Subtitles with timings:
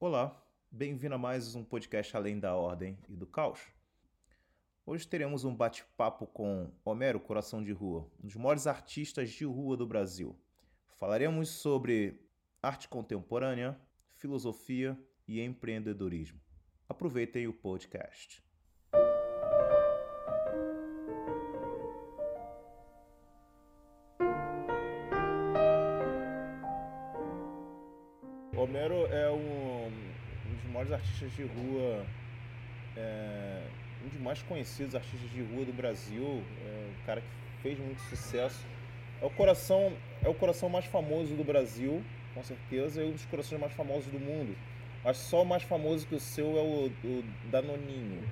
[0.00, 0.40] Olá,
[0.70, 3.58] bem-vindo a mais um podcast Além da Ordem e do Caos.
[4.86, 9.76] Hoje teremos um bate-papo com Homero Coração de Rua, um dos maiores artistas de rua
[9.76, 10.38] do Brasil.
[11.00, 12.24] Falaremos sobre
[12.62, 13.76] arte contemporânea,
[14.14, 16.40] filosofia e empreendedorismo.
[16.88, 18.40] Aproveitem o podcast.
[30.98, 32.04] Artistas de rua,
[32.96, 33.62] é,
[34.04, 38.00] um dos mais conhecidos artistas de rua do Brasil, é, um cara que fez muito
[38.02, 38.64] sucesso.
[39.20, 42.02] É o coração, é o coração mais famoso do Brasil,
[42.34, 44.56] com certeza, e um dos corações mais famosos do mundo.
[45.04, 48.22] Acho só o mais famoso que o seu é o, o Danoninho.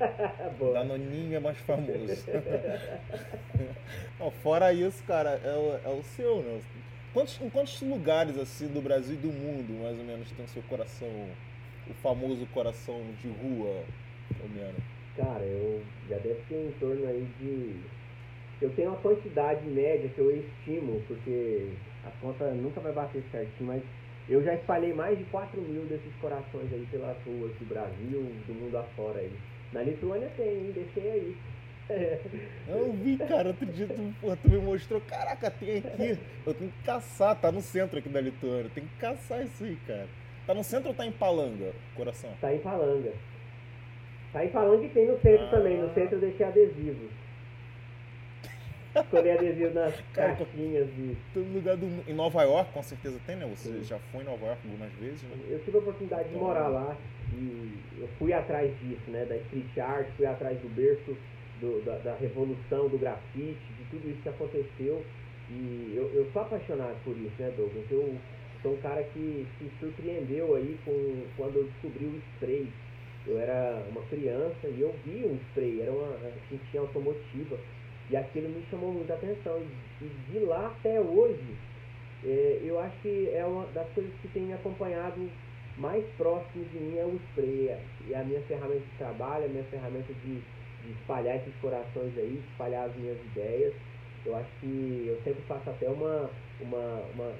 [0.72, 2.24] Danoninho é mais famoso.
[4.18, 6.60] Não, fora isso, cara, é o, é o seu, né?
[7.12, 10.48] Quantos, em quantos lugares assim do Brasil e do mundo, mais ou menos, tem o
[10.48, 11.08] seu coração,
[11.88, 13.84] o famoso coração de rua,
[14.40, 14.76] Romero?
[15.16, 17.76] Cara, eu já deve ter em torno aí de.
[18.60, 21.68] Eu tenho uma quantidade média que eu estimo, porque
[22.04, 23.82] a conta nunca vai bater certinho, mas
[24.28, 28.54] eu já espalhei mais de 4 mil desses corações aí pelas ruas do Brasil, do
[28.54, 29.32] mundo afora aí.
[29.72, 30.72] Na Lituânia tem, hein?
[30.74, 31.36] Deixei aí.
[32.66, 36.18] Eu vi, cara, outro dia tu, porra, tu me mostrou, caraca, tem aqui.
[36.46, 38.70] Eu tenho que caçar, tá no centro aqui da Lituânia.
[38.74, 40.08] Tem que caçar isso aí, cara.
[40.46, 42.30] Tá no centro ou tá em Palanga, coração?
[42.40, 43.12] Tá em Palanga.
[44.32, 45.50] Tá em Palanga e tem no centro ah.
[45.50, 45.78] também.
[45.78, 47.10] No centro eu deixei adesivos.
[48.94, 51.16] Escolhi adesivo nas cara, caixinhas de.
[51.32, 53.46] Todo lugar do Em Nova York, com certeza tem, né?
[53.46, 53.84] Você Sim.
[53.84, 55.36] já foi em Nova York algumas vezes, né?
[55.48, 56.96] Eu tive a oportunidade então, de morar lá
[57.32, 59.24] e eu fui atrás disso, né?
[59.24, 61.16] Da street art, fui atrás do berço
[61.60, 65.04] do, da, da, revolução do grafite, de tudo isso que aconteceu.
[65.50, 67.84] E eu, eu sou apaixonado por isso, né, Douglas?
[67.90, 68.16] Eu
[68.64, 72.68] sou um cara que se surpreendeu aí com, quando eu descobri o spray.
[73.26, 76.16] Eu era uma criança e eu vi um spray, era uma
[76.48, 77.56] tintinha automotiva.
[78.10, 79.62] E aquilo me chamou muita atenção.
[80.02, 81.56] E, de lá até hoje,
[82.24, 85.30] é, eu acho que é uma das coisas que tem acompanhado
[85.78, 87.76] mais próximo de mim é o spray.
[88.08, 90.42] E a minha ferramenta de trabalho, a minha ferramenta de
[90.84, 93.74] de espalhar esses corações aí, espalhar as minhas ideias.
[94.24, 96.30] Eu acho que eu sempre faço até uma,
[96.60, 97.32] uma, uma,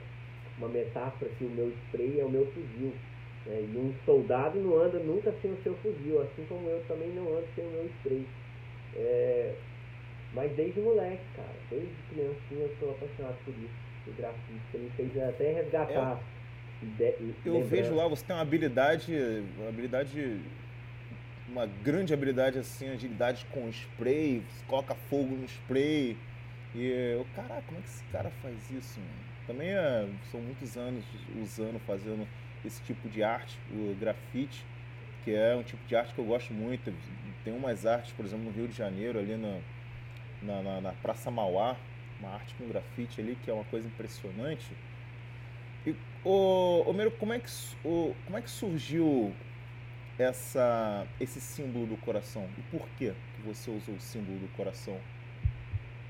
[0.58, 2.92] uma metáfora que o meu spray é o meu fuzil.
[3.46, 3.68] Né?
[3.72, 7.28] E um soldado não anda nunca sem o seu fuzil, assim como eu também não
[7.36, 8.26] ando sem o meu spray.
[8.96, 9.54] É,
[10.32, 14.78] mas desde moleque, cara, desde criancinha eu sou apaixonado por isso, por grafite.
[14.78, 16.20] me fez até resgatar.
[17.00, 17.14] É,
[17.46, 19.14] eu vejo lá, você tem uma habilidade,
[19.58, 20.40] uma habilidade
[21.48, 26.16] uma grande habilidade assim, agilidade com spray, coloca fogo no spray.
[26.74, 28.98] E eu, caraca, como é que esse cara faz isso?
[28.98, 29.33] Mano?
[29.46, 31.04] Também é, são muitos anos
[31.42, 32.26] usando, fazendo
[32.64, 34.64] esse tipo de arte, o grafite,
[35.22, 36.92] que é um tipo de arte que eu gosto muito.
[37.44, 39.60] Tem umas artes, por exemplo, no Rio de Janeiro, ali na,
[40.42, 41.76] na, na, na Praça Mauá,
[42.18, 44.66] uma arte com grafite ali, que é uma coisa impressionante.
[45.86, 45.94] E,
[46.24, 47.50] ô, ô Mero, como é que,
[47.84, 49.34] ô, como é que surgiu
[50.18, 52.48] essa, esse símbolo do coração?
[52.56, 53.12] E por que
[53.44, 54.98] você usou o símbolo do coração?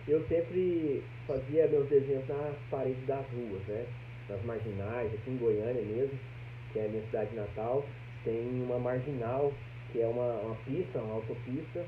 [0.07, 3.87] Eu sempre fazia meus desenhos nas paredes das ruas, né?
[4.29, 6.19] Nas marginais, aqui em Goiânia mesmo,
[6.73, 7.85] que é a minha cidade natal,
[8.25, 9.53] tem uma marginal,
[9.93, 11.85] que é uma, uma pista, uma autopista,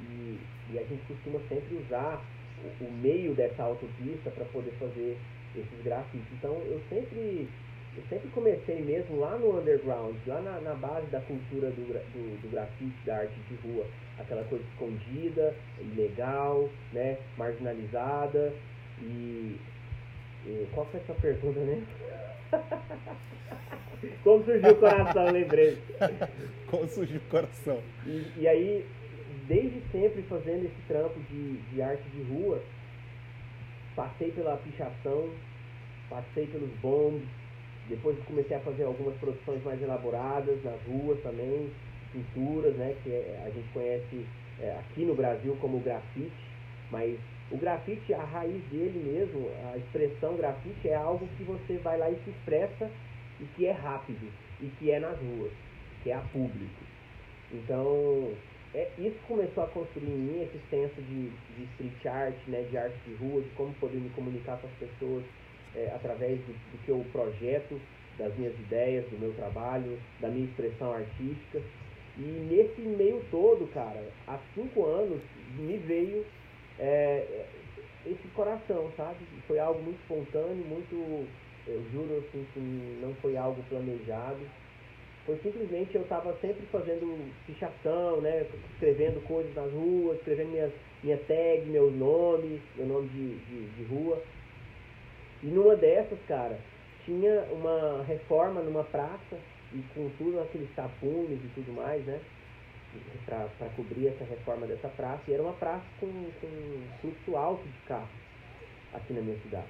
[0.00, 0.38] e,
[0.72, 2.24] e a gente costuma sempre usar
[2.64, 5.18] o, o meio dessa autopista para poder fazer
[5.56, 6.28] esses grafites.
[6.32, 7.48] Então eu sempre
[7.96, 12.42] eu sempre comecei mesmo lá no underground, lá na, na base da cultura do, do,
[12.42, 13.84] do, grafite, da arte de rua.
[14.18, 18.52] Aquela coisa escondida, ilegal, né, marginalizada.
[19.00, 19.56] E,
[20.44, 21.82] e qual foi essa pergunta, né?
[24.22, 25.78] Como surgiu o coração, lembrei.
[26.70, 27.80] Como surgiu o coração.
[28.06, 28.86] E, e, aí,
[29.46, 32.62] desde sempre fazendo esse trampo de, de arte de rua,
[33.96, 35.30] passei pela pichação,
[36.08, 37.24] passei pelos bombs,
[37.88, 41.70] depois comecei a fazer algumas produções mais elaboradas nas ruas também,
[42.12, 44.26] pinturas, né, que é, a gente conhece
[44.60, 46.32] é, aqui no Brasil como grafite,
[46.90, 47.18] mas
[47.50, 52.10] o grafite, a raiz dele mesmo, a expressão grafite é algo que você vai lá
[52.10, 52.90] e se expressa
[53.40, 55.52] e que é rápido e que é nas ruas,
[56.02, 56.84] que é a público.
[57.52, 58.34] Então,
[58.74, 62.76] é, isso começou a construir em mim esse senso de, de street art, né, de
[62.76, 65.24] arte de rua, de como poder me comunicar com as pessoas,
[65.74, 67.80] é, através do, do que eu projeto,
[68.18, 71.62] das minhas ideias, do meu trabalho, da minha expressão artística.
[72.18, 75.20] E nesse meio todo, cara, há cinco anos
[75.56, 76.26] me veio
[76.76, 77.46] é,
[78.04, 79.18] esse coração, sabe?
[79.46, 81.26] Foi algo muito espontâneo, muito,
[81.66, 82.60] eu juro assim que
[83.00, 84.40] não foi algo planejado.
[85.24, 88.44] foi simplesmente eu estava sempre fazendo fichação, né?
[88.72, 90.72] Escrevendo coisas nas ruas, escrevendo minha,
[91.04, 94.20] minha tag, meu nome, meu nome de, de, de rua.
[95.40, 96.58] E numa dessas, cara,
[97.04, 99.38] tinha uma reforma numa praça
[99.72, 102.20] e com tudo aqueles tapumes e tudo mais, né?
[103.26, 105.22] Para cobrir essa reforma dessa praça.
[105.28, 106.06] E era uma praça com,
[106.40, 108.08] com fluxo alto de carros
[108.94, 109.68] aqui na minha cidade.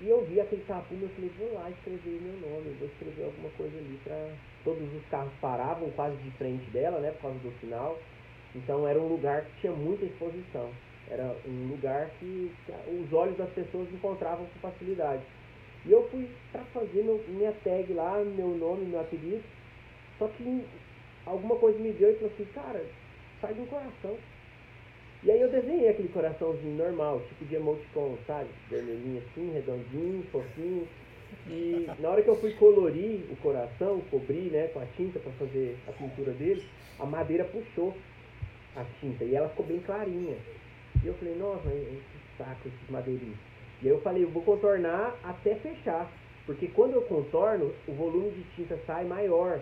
[0.00, 3.50] E eu vi aquele tapume e falei, vou lá escrever meu nome, vou escrever alguma
[3.50, 7.52] coisa ali para todos os carros paravam quase de frente dela, né, por causa do
[7.60, 7.98] sinal.
[8.54, 10.70] Então era um lugar que tinha muita exposição.
[11.10, 12.50] Era um lugar que,
[12.88, 15.22] os olhos das pessoas encontravam com facilidade.
[15.84, 19.42] E eu fui para fazer meu, minha tag lá, meu nome, meu apelido.
[20.18, 20.64] Só que
[21.26, 22.84] alguma coisa me deu e falou assim, cara,
[23.40, 24.16] sai do coração.
[25.24, 28.48] E aí eu desenhei aquele coraçãozinho normal, tipo de emoticon, sabe?
[28.68, 30.86] Vermelhinho assim, redondinho, fofinho.
[31.48, 35.32] E na hora que eu fui colorir o coração, cobrir né, com a tinta para
[35.32, 36.64] fazer a pintura dele,
[36.98, 37.96] a madeira puxou
[38.76, 40.36] a tinta e ela ficou bem clarinha.
[41.02, 42.02] E eu falei, nossa, que
[42.36, 43.51] saco esses madeirinhos.
[43.82, 46.10] E aí eu falei, eu vou contornar até fechar.
[46.46, 49.60] Porque quando eu contorno, o volume de tinta sai maior.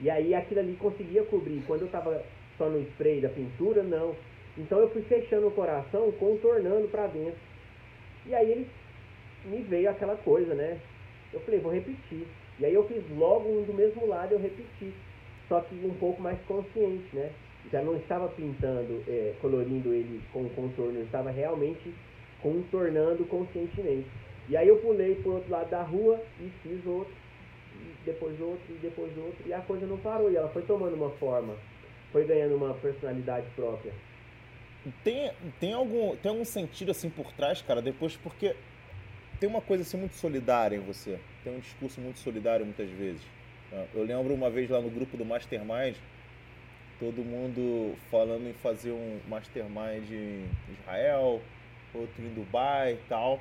[0.00, 1.62] E aí aquilo ali conseguia cobrir.
[1.66, 2.22] Quando eu estava
[2.56, 4.14] só no spray da pintura, não.
[4.56, 7.38] Então eu fui fechando o coração, contornando para dentro.
[8.26, 8.70] E aí ele
[9.44, 10.80] me veio aquela coisa, né?
[11.32, 12.26] Eu falei, vou repetir.
[12.58, 14.92] E aí eu fiz logo um do mesmo lado, eu repeti.
[15.48, 17.32] Só que um pouco mais consciente, né?
[17.72, 21.92] Já não estava pintando, é, colorindo ele com contorno, eu estava realmente
[22.42, 24.08] contornando conscientemente.
[24.48, 27.12] E aí eu pulei o outro lado da rua e fiz outro,
[27.74, 30.94] e depois outro, e depois outro, e a coisa não parou, e ela foi tomando
[30.94, 31.54] uma forma,
[32.10, 33.92] foi ganhando uma personalidade própria.
[35.04, 35.30] Tem,
[35.60, 38.54] tem, algum, tem algum sentido assim por trás, cara, depois, porque
[39.38, 41.18] tem uma coisa assim muito solidária em você.
[41.44, 43.20] Tem um discurso muito solidário muitas vezes.
[43.70, 43.86] Né?
[43.94, 45.96] Eu lembro uma vez lá no grupo do Mastermind,
[46.98, 50.48] todo mundo falando em fazer um Mastermind em
[50.80, 51.40] Israel,
[51.94, 53.40] outro em Dubai e tal.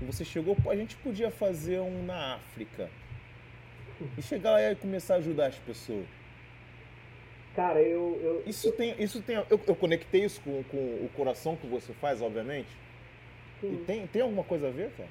[0.00, 2.90] E você chegou, a gente podia fazer um na África.
[4.16, 6.06] E chegar lá e começar a ajudar as pessoas.
[7.54, 8.20] Cara, eu.
[8.22, 8.94] eu isso tem.
[8.98, 12.68] Isso tem eu, eu conectei isso com, com o coração que você faz, obviamente.
[13.60, 13.72] Sim.
[13.72, 15.08] E tem, tem alguma coisa a ver, cara?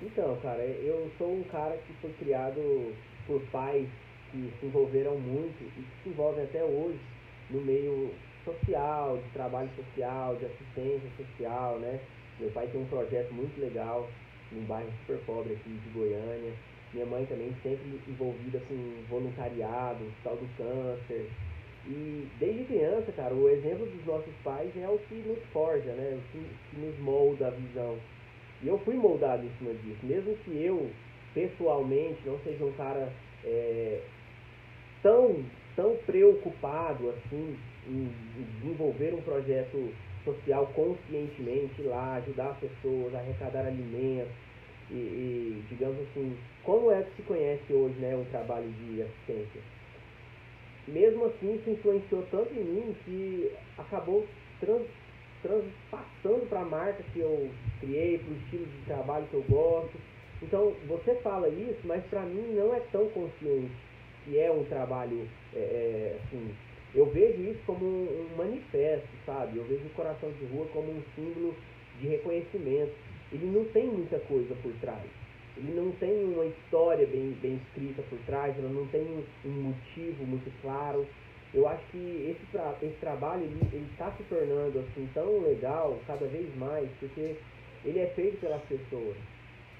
[0.00, 2.94] Então, cara, eu sou um cara que foi criado
[3.26, 3.88] por pais
[4.30, 7.00] que se envolveram muito e que se envolvem até hoje
[7.50, 8.14] no meio
[8.44, 11.98] social, de trabalho social, de assistência social, né?
[12.40, 14.08] Meu pai tem um projeto muito legal
[14.52, 16.52] num bairro super pobre aqui de Goiânia.
[16.92, 18.74] Minha mãe também sempre envolvida com
[19.10, 21.28] voluntariado, tal do câncer.
[21.86, 26.18] E desde criança, cara, o exemplo dos nossos pais é o que nos forja, né?
[26.18, 27.98] O que, que nos molda a visão.
[28.62, 30.04] E eu fui moldado em cima disso.
[30.04, 30.90] Mesmo que eu,
[31.34, 33.12] pessoalmente, não seja um cara
[33.44, 34.00] é,
[35.02, 35.44] tão,
[35.76, 37.56] tão preocupado assim
[37.86, 38.10] em
[38.60, 39.92] desenvolver um projeto
[40.34, 44.32] social conscientemente lá, ajudar as pessoas, arrecadar alimentos
[44.90, 49.60] e, e, digamos assim, como é que se conhece hoje né, o trabalho de assistência?
[50.86, 54.26] Mesmo assim, isso influenciou tanto em mim que acabou
[54.60, 54.86] trans,
[55.42, 59.98] transpassando para a marca que eu criei, para o estilo de trabalho que eu gosto.
[60.42, 63.70] Então, você fala isso, mas para mim não é tão consciente
[64.24, 66.54] que é um trabalho, é, é, assim,
[66.94, 69.58] eu vejo isso como um, manifesto, sabe?
[69.58, 71.54] Eu vejo o Coração de Rua como um símbolo
[72.00, 72.92] de reconhecimento.
[73.32, 75.04] Ele não tem muita coisa por trás.
[75.56, 79.02] Ele não tem uma história bem, bem escrita por trás, ele não tem
[79.44, 81.06] um motivo muito claro.
[81.52, 81.98] Eu acho que
[82.30, 87.36] esse, esse trabalho ele está se tornando assim tão legal cada vez mais, porque
[87.84, 89.16] ele é feito pelas pessoas,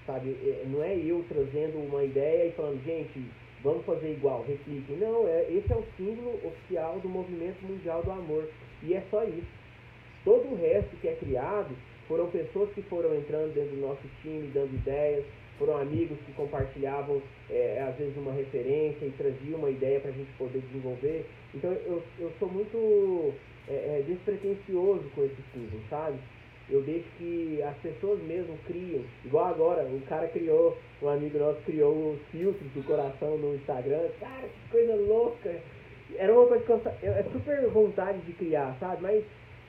[0.06, 0.30] sabe?
[0.42, 3.22] É, não é eu trazendo uma ideia e falando, gente,
[3.62, 4.96] vamos fazer igual, repliquem.
[4.96, 8.48] Não, é, esse é o símbolo oficial do movimento mundial do amor.
[8.82, 9.58] E é só isso.
[10.24, 11.74] Todo o resto que é criado
[12.06, 15.24] foram pessoas que foram entrando dentro do nosso time, dando ideias,
[15.58, 20.14] foram amigos que compartilhavam, é, às vezes, uma referência e traziam uma ideia para a
[20.14, 21.26] gente poder desenvolver.
[21.54, 23.34] Então, eu, eu sou muito
[23.68, 26.16] é, é, despretensioso com esse símbolo, sabe?
[26.70, 29.04] Eu deixo que as pessoas mesmo criem.
[29.24, 34.08] Igual agora, um cara criou, um amigo nosso criou os filtros do coração no Instagram.
[34.20, 35.56] Cara, que coisa louca!
[36.16, 39.02] Era uma coisa que eu, é super vontade de criar, sabe?
[39.02, 39.24] Mas,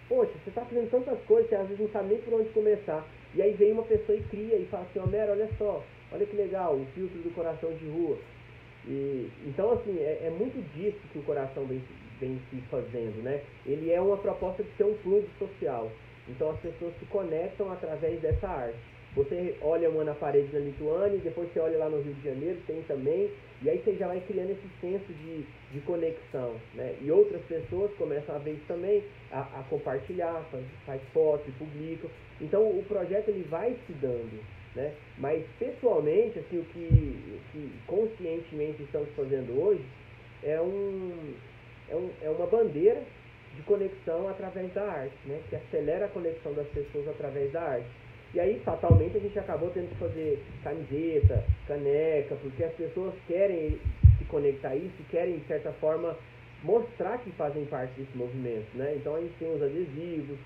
[0.08, 3.06] poxa, você está fazendo tantas coisas, você às vezes não sabe nem por onde começar.
[3.34, 6.36] E aí vem uma pessoa e cria e fala assim, Homero, olha só, olha que
[6.36, 8.18] legal, o filtro do coração de rua.
[8.88, 11.82] E, então, assim, é, é muito disso que o coração vem,
[12.20, 13.42] vem se fazendo, né?
[13.66, 15.92] Ele é uma proposta de ser um clube social.
[16.30, 18.78] Então as pessoas se conectam através dessa arte.
[19.16, 22.60] Você olha uma na parede na Lituânia, depois você olha lá no Rio de Janeiro,
[22.68, 23.32] tem também,
[23.62, 25.44] e aí você já vai criando esse senso de,
[25.74, 26.96] de conexão, né?
[27.02, 31.52] E outras pessoas começam a ver isso também, a, a compartilhar, faz, faz fotos e
[31.54, 32.10] publicam.
[32.40, 34.40] Então o projeto ele vai se dando,
[34.76, 34.94] né?
[35.18, 39.84] Mas pessoalmente, assim, o que, que conscientemente estamos fazendo hoje
[40.44, 41.34] é, um,
[41.90, 43.02] é, um, é uma bandeira
[43.56, 45.42] de conexão através da arte, né?
[45.50, 47.88] Que acelera a conexão das pessoas através da arte.
[48.34, 53.80] E aí, fatalmente, a gente acabou tendo que fazer camiseta, caneca, porque as pessoas querem
[54.18, 56.16] se conectar a isso, querem, de certa forma,
[56.64, 58.96] mostrar que fazem parte desse movimento, né?
[58.96, 60.38] Então a gente tem os adesivos,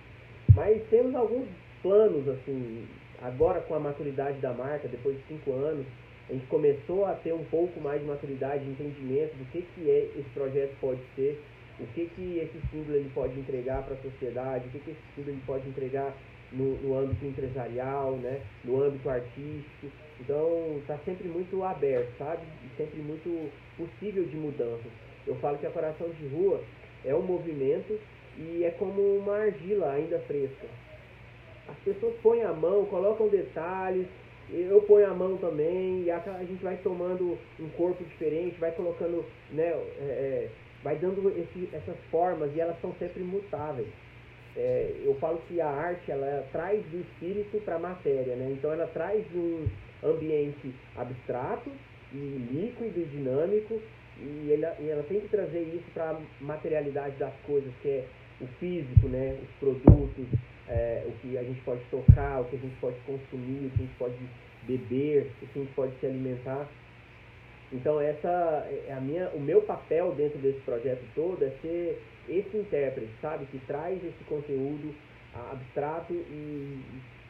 [0.53, 1.47] mas temos alguns
[1.81, 2.87] planos, assim,
[3.21, 5.85] agora com a maturidade da marca, depois de cinco anos,
[6.29, 9.89] a gente começou a ter um pouco mais de maturidade, de entendimento do que, que
[9.89, 11.41] é esse projeto pode ser,
[11.79, 15.01] o que, que esse símbolo ele pode entregar para a sociedade, o que, que esse
[15.15, 16.13] símbolo ele pode entregar
[16.51, 19.87] no, no âmbito empresarial, né, no âmbito artístico.
[20.19, 22.41] Então está sempre muito aberto, sabe?
[22.63, 24.91] E sempre muito possível de mudanças.
[25.25, 26.61] Eu falo que a Coração de Rua
[27.03, 27.99] é um movimento
[28.37, 30.67] e é como uma argila ainda fresca.
[31.67, 34.07] As pessoas põem a mão, colocam detalhes,
[34.51, 38.71] eu ponho a mão também, e a, a gente vai tomando um corpo diferente, vai
[38.71, 40.49] colocando, né, é, é
[40.83, 43.87] vai dando esse, essas formas e elas são sempre mutáveis.
[44.55, 48.51] É, eu falo que a arte ela traz do espírito para a matéria, né?
[48.51, 49.65] Então ela traz um
[50.03, 51.71] ambiente abstrato
[52.11, 52.17] e
[52.51, 53.81] líquido e dinâmico
[54.19, 58.05] e ela, e ela tem que trazer isso para a materialidade das coisas, que é
[58.39, 59.39] o físico, né?
[59.41, 60.25] Os produtos,
[60.67, 63.81] é, o que a gente pode tocar, o que a gente pode consumir, o que
[63.81, 64.15] a gente pode
[64.67, 66.67] beber, o que a gente pode se alimentar.
[67.73, 68.29] Então essa
[68.87, 73.45] é a minha, o meu papel dentro desse projeto todo é ser esse intérprete, sabe,
[73.47, 74.95] que traz esse conteúdo
[75.51, 76.79] abstrato e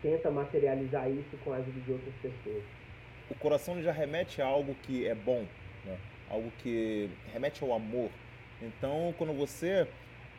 [0.01, 2.63] tenta materializar isso com a ajuda de outras pessoas.
[3.29, 5.45] O coração já remete a algo que é bom,
[5.85, 5.97] né?
[6.29, 8.09] algo que remete ao amor.
[8.61, 9.87] Então, quando você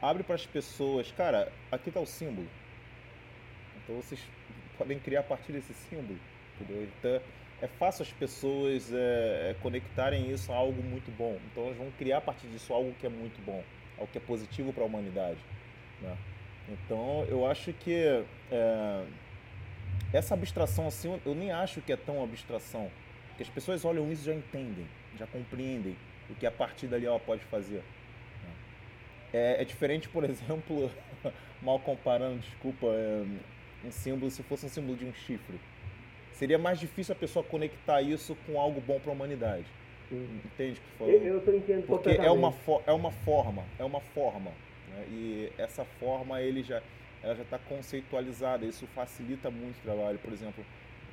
[0.02, 2.46] abre para as pessoas, cara, aqui está o símbolo.
[3.82, 4.20] Então vocês
[4.76, 6.18] podem criar a partir desse símbolo.
[6.60, 6.86] Entendeu?
[6.98, 7.20] Então,
[7.64, 11.38] é fácil as pessoas é, é, conectarem isso a algo muito bom.
[11.50, 13.64] Então elas vão criar a partir disso algo que é muito bom,
[13.96, 15.38] algo que é positivo para a humanidade.
[16.02, 16.14] Né?
[16.68, 19.04] Então eu acho que é,
[20.12, 22.90] essa abstração assim, eu nem acho que é tão abstração.
[23.28, 24.86] Porque as pessoas olham isso e já entendem,
[25.18, 25.96] já compreendem
[26.28, 27.82] o que a partir dali ela pode fazer.
[28.42, 28.52] Né?
[29.32, 30.90] É, é diferente, por exemplo,
[31.62, 33.24] mal comparando, desculpa, é,
[33.86, 35.58] um símbolo, se fosse um símbolo de um chifre
[36.34, 39.66] seria mais difícil a pessoa conectar isso com algo bom para a humanidade.
[40.08, 40.40] Sim.
[40.44, 41.12] Entende que falou?
[41.12, 42.54] Eu, eu entendendo Porque é uma,
[42.86, 44.50] é uma forma, é uma forma.
[44.90, 45.06] Né?
[45.10, 46.82] E essa forma ele já,
[47.22, 50.18] ela já está conceitualizada, isso facilita muito o trabalho.
[50.18, 50.64] Por exemplo,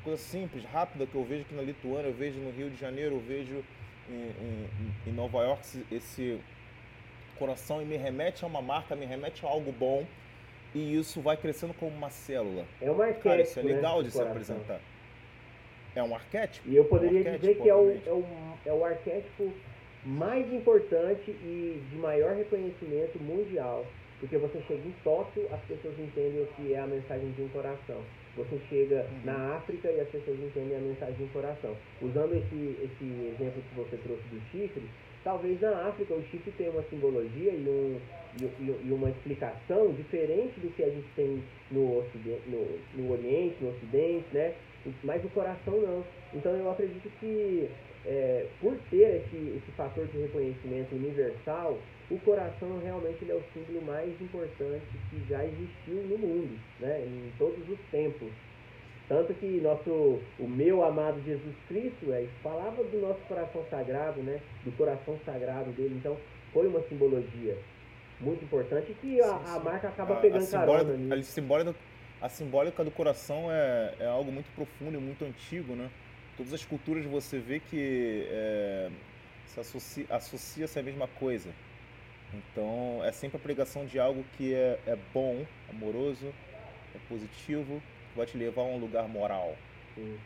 [0.04, 3.16] coisa simples, rápida que eu vejo aqui na Lituânia, eu vejo no Rio de Janeiro,
[3.16, 3.64] eu vejo
[4.10, 6.40] em, em, em Nova York esse
[7.38, 10.06] coração e me remete a uma marca, me remete a algo bom
[10.74, 12.66] e isso vai crescendo como uma célula.
[12.80, 14.80] É uma Cara, isso é legal né, de se apresentar.
[15.96, 16.70] É um arquétipo?
[16.70, 18.26] E eu poderia um dizer que é o, é, o,
[18.66, 19.52] é o arquétipo
[20.06, 23.86] mais importante e de maior reconhecimento mundial.
[24.20, 27.50] Porque você chega em Tóquio, as pessoas entendem o que é a mensagem de um
[27.50, 28.02] coração.
[28.38, 29.26] Você chega uhum.
[29.26, 31.76] na África e as pessoas entendem a mensagem de um coração.
[32.02, 34.84] Usando esse, esse exemplo que você trouxe do chifre,
[35.24, 38.00] talvez na África o chifre tenha uma simbologia e, um,
[38.40, 43.56] e, e, uma explicação diferente do que a gente tem no, ocidente, no, no Oriente,
[43.60, 44.54] no Ocidente, né?
[45.04, 46.04] Mas o coração não.
[46.34, 47.70] Então eu acredito que
[48.06, 51.78] é, por ter esse, esse fator de reconhecimento universal,
[52.10, 57.06] o coração realmente é o símbolo mais importante que já existiu no mundo, né?
[57.06, 58.30] em todos os tempos.
[59.08, 64.40] Tanto que nosso, o meu amado Jesus Cristo é, falava do nosso coração sagrado, né?
[64.64, 65.96] do coração sagrado dele.
[65.98, 66.18] Então
[66.54, 67.58] foi uma simbologia
[68.20, 71.14] muito importante que a, a marca acaba pegando a, a carona nisso.
[71.14, 71.76] A simbólica
[72.22, 75.90] a simbólica do coração é, é algo muito profundo e muito antigo, né?
[76.38, 78.90] Todas as culturas você vê que é,
[79.48, 81.50] se associa, associa-se à mesma coisa.
[82.34, 86.34] Então é sempre a pregação de algo que é, é bom, amoroso,
[86.96, 89.58] é positivo, que vai te levar a um lugar moral.
[89.96, 90.20] Sim.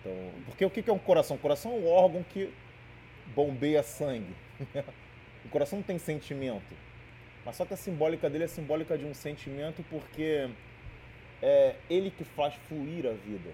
[0.00, 0.12] Então,
[0.44, 1.36] porque o que é um coração?
[1.36, 2.52] O coração é um órgão que
[3.34, 4.34] bombeia sangue.
[5.44, 6.76] o coração não tem sentimento.
[7.44, 10.48] Mas só que a simbólica dele é simbólica de um sentimento porque
[11.42, 13.50] é ele que faz fluir a vida.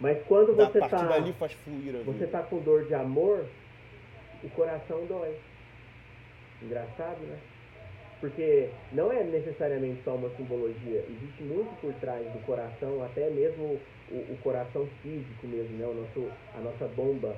[0.00, 1.02] Mas quando você está.
[1.02, 2.24] Dali faz fluir a você vida.
[2.24, 3.46] está com dor de amor,
[4.42, 5.34] o coração dói.
[6.62, 7.38] Engraçado, né?
[8.20, 13.80] Porque não é necessariamente só uma simbologia, existe muito por trás do coração, até mesmo
[14.10, 15.86] o, o coração físico mesmo, né?
[15.86, 17.34] o nosso, a nossa bomba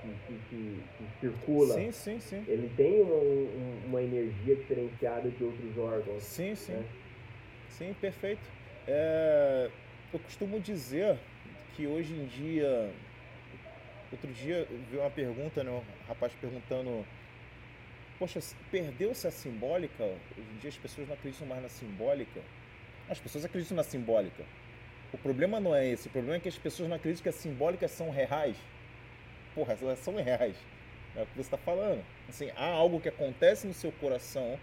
[0.00, 1.74] que, que, que, que circula.
[1.74, 2.44] Sim, sim, sim.
[2.48, 6.22] Ele tem uma, um, uma energia diferenciada de outros órgãos.
[6.22, 6.72] Sim, sim.
[6.72, 6.84] Né?
[7.78, 8.42] Sim, perfeito.
[8.86, 9.70] É,
[10.12, 11.16] eu costumo dizer
[11.76, 12.90] que hoje em dia.
[14.10, 15.70] Outro dia vi uma pergunta, né?
[15.70, 17.04] Um rapaz perguntando
[18.18, 20.02] poxa, perdeu-se a simbólica.
[20.02, 22.40] Hoje em dia as pessoas não acreditam mais na simbólica.
[23.08, 24.44] As pessoas acreditam na simbólica.
[25.12, 26.08] O problema não é esse.
[26.08, 28.56] O problema é que as pessoas não acreditam que as simbólicas são reais.
[29.54, 30.56] Porra, elas são reais.
[31.16, 32.04] É o que você está falando.
[32.28, 34.58] Assim, há algo que acontece no seu coração,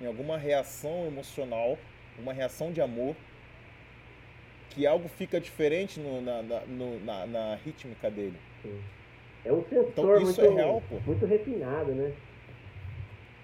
[0.00, 1.78] em alguma reação emocional,
[2.18, 3.14] uma reação de amor,
[4.70, 8.36] que algo fica diferente no, na, na, no, na, na rítmica dele.
[8.62, 8.80] Sim.
[9.44, 12.12] É um sensor então, muito, é real, muito refinado, né?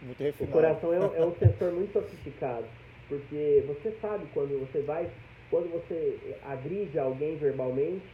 [0.01, 0.51] Muito refinado.
[0.51, 2.65] O coração é um, é um sensor muito sofisticado,
[3.09, 5.11] porque você sabe quando você vai,
[5.51, 8.07] quando você agride alguém verbalmente,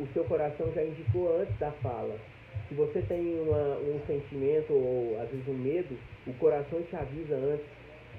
[0.00, 2.18] o seu coração já indicou antes da fala.
[2.68, 7.36] Se você tem uma, um sentimento ou às vezes um medo, o coração te avisa
[7.36, 7.66] antes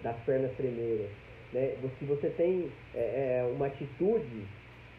[0.01, 1.09] das pernas tremerem.
[1.55, 1.73] Né?
[1.97, 4.45] Se você tem é, é uma atitude,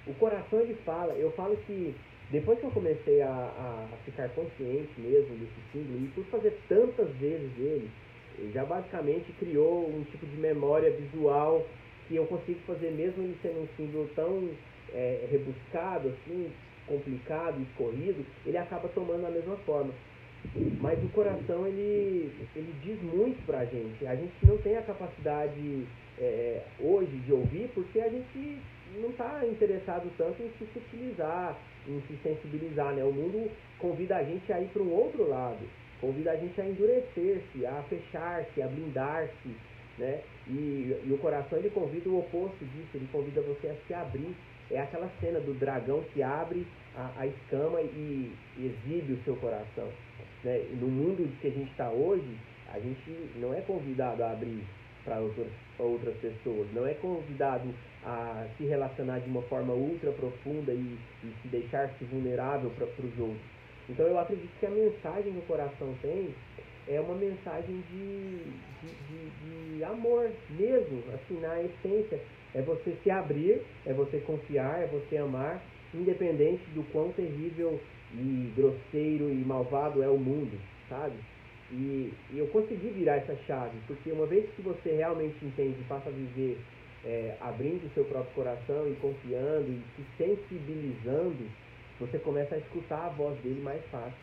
[0.07, 1.13] o coração ele fala.
[1.13, 1.95] Eu falo que
[2.31, 7.11] depois que eu comecei a, a, ficar consciente mesmo desse símbolo, e por fazer tantas
[7.17, 7.91] vezes ele,
[8.55, 11.65] já basicamente criou um tipo de memória visual
[12.09, 14.49] que eu consigo fazer mesmo ele sendo um símbolo tão
[14.95, 16.51] é, rebuscado, assim,
[16.87, 19.93] complicado, escorrido, ele acaba tomando a mesma forma.
[20.81, 24.07] Mas o coração, ele, ele diz muito pra gente.
[24.07, 25.87] A gente não tem a capacidade
[26.19, 28.59] é, hoje de ouvir porque a gente
[29.01, 31.57] não está interessado tanto em se utilizar,
[31.87, 33.05] em se sensibilizar, né?
[33.05, 35.59] O mundo convida a gente a ir para um outro lado,
[36.01, 39.57] convida a gente a endurecer-se, a fechar-se, a blindar-se,
[39.99, 40.21] né?
[40.49, 44.35] E, e o coração ele convida o oposto disso, ele convida você a se abrir.
[44.69, 49.89] É aquela cena do dragão que abre a, a escama e, exibe o seu coração.
[50.43, 50.67] Né?
[50.81, 52.37] No mundo que a gente está hoje,
[52.73, 54.65] a gente não é convidado a abrir
[55.07, 57.73] para outras, pessoas, não é convidado
[58.05, 63.19] a se relacionar de uma forma ultra profunda e, e se deixar-se vulnerável para os
[63.19, 63.57] outros.
[63.89, 66.35] Então eu acredito que a mensagem que o coração tem
[66.89, 68.39] é uma mensagem de,
[68.83, 72.21] de, de, de, amor mesmo, assim, na essência.
[72.55, 75.63] É você se abrir, é você confiar, é você amar,
[75.95, 77.81] independente do quão terrível
[78.13, 81.15] e grosseiro e malvado é o mundo, sabe?
[81.73, 85.85] E, e eu consegui virar essa chave, porque uma vez que você realmente entende e
[85.85, 86.59] passa a viver
[87.05, 91.49] é, abrindo o seu próprio coração e confiando e se sensibilizando,
[91.99, 94.19] você começa a escutar a voz dele mais fácil.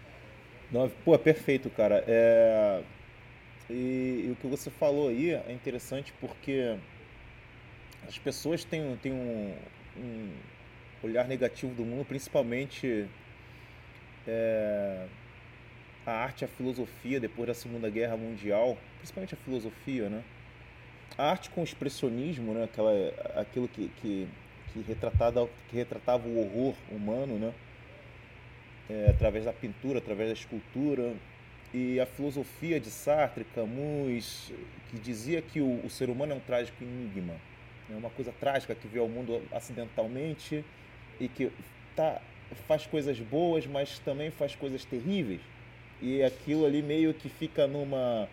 [0.72, 2.04] Não, pô, é perfeito, cara.
[2.08, 2.82] É...
[3.70, 6.78] E, e, o que você falou aí é interessante porque
[8.08, 9.56] as pessoas têm, têm um,
[9.98, 10.30] um
[11.02, 13.08] olhar negativo do mundo, principalmente
[14.28, 15.06] é,
[16.06, 20.24] a arte e a filosofia depois da Segunda Guerra Mundial, principalmente a filosofia, né?
[21.18, 22.64] a arte com expressionismo, né?
[22.64, 22.92] Aquela,
[23.36, 24.28] aquilo que, que,
[24.72, 27.54] que, retratava, que retratava o horror humano, né?
[28.90, 31.14] É, através da pintura, através da escultura.
[31.74, 34.52] E a filosofia de Sartre, Camus,
[34.90, 37.34] que dizia que o, o ser humano é um trágico enigma.
[37.92, 40.64] É uma coisa trágica que vê o mundo acidentalmente
[41.20, 41.52] e que
[41.96, 42.22] tá,
[42.68, 45.42] faz coisas boas, mas também faz coisas terríveis.
[46.02, 48.28] E aquilo ali meio que fica numa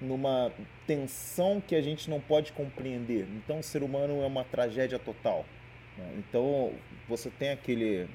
[0.00, 0.50] numa
[0.86, 3.26] tensão que a gente não pode compreender.
[3.36, 5.44] Então, o ser humano é uma tragédia total.
[5.96, 6.14] Né?
[6.18, 6.72] Então,
[7.08, 8.08] você tem aquele.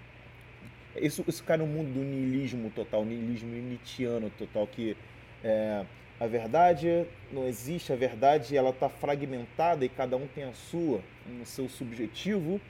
[0.95, 4.95] Isso, isso cai no mundo do niilismo total, niilismo nietzschiano total, que
[5.43, 5.85] é,
[6.19, 11.01] a verdade não existe, a verdade ela está fragmentada e cada um tem a sua,
[11.27, 12.61] no seu subjetivo.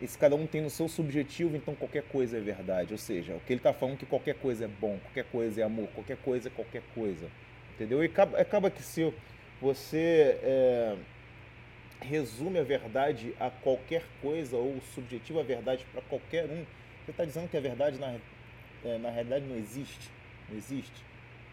[0.00, 2.92] E se cada um tem no seu subjetivo, então qualquer coisa é verdade.
[2.92, 5.60] Ou seja, o que ele está falando é que qualquer coisa é bom, qualquer coisa
[5.60, 7.26] é amor, qualquer coisa é qualquer coisa.
[7.74, 8.02] Entendeu?
[8.02, 9.12] E acaba, acaba que se
[9.60, 10.96] você é,
[12.00, 16.64] resume a verdade a qualquer coisa ou subjetiva a verdade para qualquer um,
[17.04, 18.16] você está dizendo que a verdade na,
[18.84, 20.10] é, na realidade não existe.
[20.48, 21.04] Não existe.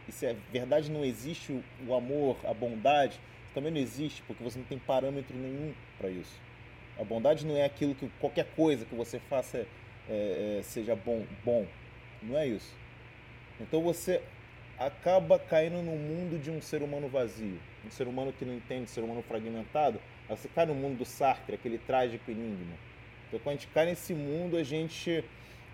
[0.07, 3.19] E se a verdade não existe, o amor, a bondade,
[3.53, 6.41] também não existe, porque você não tem parâmetro nenhum para isso.
[6.99, 9.65] A bondade não é aquilo que qualquer coisa que você faça
[10.09, 11.65] é, é, seja bom, bom.
[12.21, 12.75] Não é isso.
[13.59, 14.21] Então você
[14.77, 18.83] acaba caindo no mundo de um ser humano vazio, um ser humano que não entende,
[18.83, 19.99] um ser humano fragmentado.
[20.29, 22.75] Você cai no mundo do Sartre, aquele trágico enigma.
[23.27, 25.23] Então, quando a gente cai nesse mundo, a gente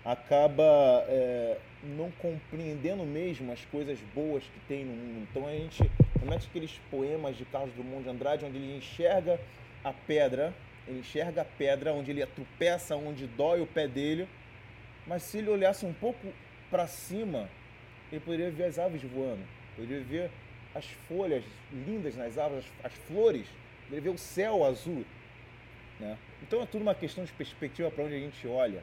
[0.04, 5.28] acaba é, não compreendendo mesmo as coisas boas que tem no mundo.
[5.30, 9.40] Então, a gente remete aqueles poemas de Carlos Drummond de Andrade, onde ele enxerga
[9.84, 10.52] a pedra,
[10.86, 14.28] ele enxerga a pedra, onde ele tropeça, onde dói o pé dele,
[15.06, 16.32] mas se ele olhasse um pouco
[16.70, 17.48] para cima,
[18.10, 19.42] ele poderia ver as aves voando,
[19.76, 20.30] poderia ver
[20.74, 23.46] as folhas lindas nas árvores, as, flores,
[23.84, 25.04] poderia ver o céu azul.
[25.98, 26.16] Né?
[26.42, 28.82] Então é tudo uma questão de perspectiva para onde a gente olha.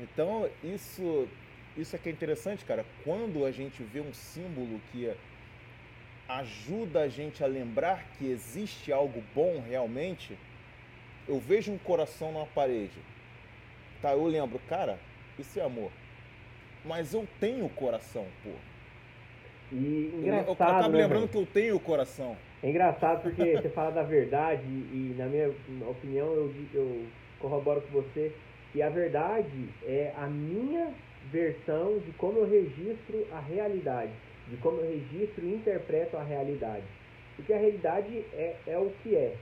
[0.00, 1.28] Então isso,
[1.76, 2.84] isso é que é interessante, cara.
[3.04, 5.12] Quando a gente vê um símbolo que
[6.28, 10.38] ajuda a gente a lembrar que existe algo bom realmente,
[11.28, 12.98] eu vejo um coração numa parede.
[14.00, 14.98] Tá, eu lembro, cara,
[15.38, 15.90] isso é amor.
[16.84, 18.50] Mas eu tenho coração, pô.
[19.70, 22.36] E engraçado, eu, eu né, lembrando que eu tenho coração.
[22.62, 25.48] É engraçado porque você fala da verdade e, na minha
[25.88, 27.06] opinião, eu, eu
[27.38, 28.32] corroboro com você
[28.72, 30.92] que a verdade é a minha
[31.30, 34.12] versão de como eu registro a realidade,
[34.48, 36.84] de como eu registro e interpreto a realidade.
[37.36, 39.36] Porque a realidade é, é o que é,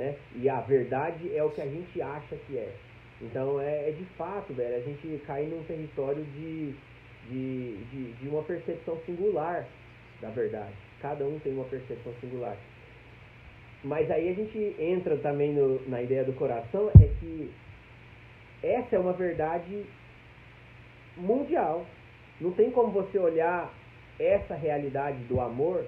[0.00, 0.16] né?
[0.34, 2.72] E a verdade é o que a gente acha que é.
[3.20, 6.74] Então é, é de fato, velho, a gente cair num território de,
[7.28, 9.66] de, de, de uma percepção singular
[10.22, 10.72] da verdade.
[11.02, 12.56] Cada um tem uma percepção singular.
[13.84, 17.50] Mas aí a gente entra também no, na ideia do coração, é que
[18.62, 19.84] essa é uma verdade
[21.14, 21.84] mundial.
[22.40, 23.70] Não tem como você olhar
[24.18, 25.84] essa realidade do amor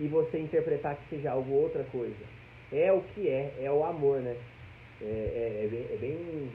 [0.00, 2.41] e você interpretar que seja algo outra coisa.
[2.72, 4.36] É o que é, é o amor, né?
[5.00, 6.52] É, é, é, bem, é, bem,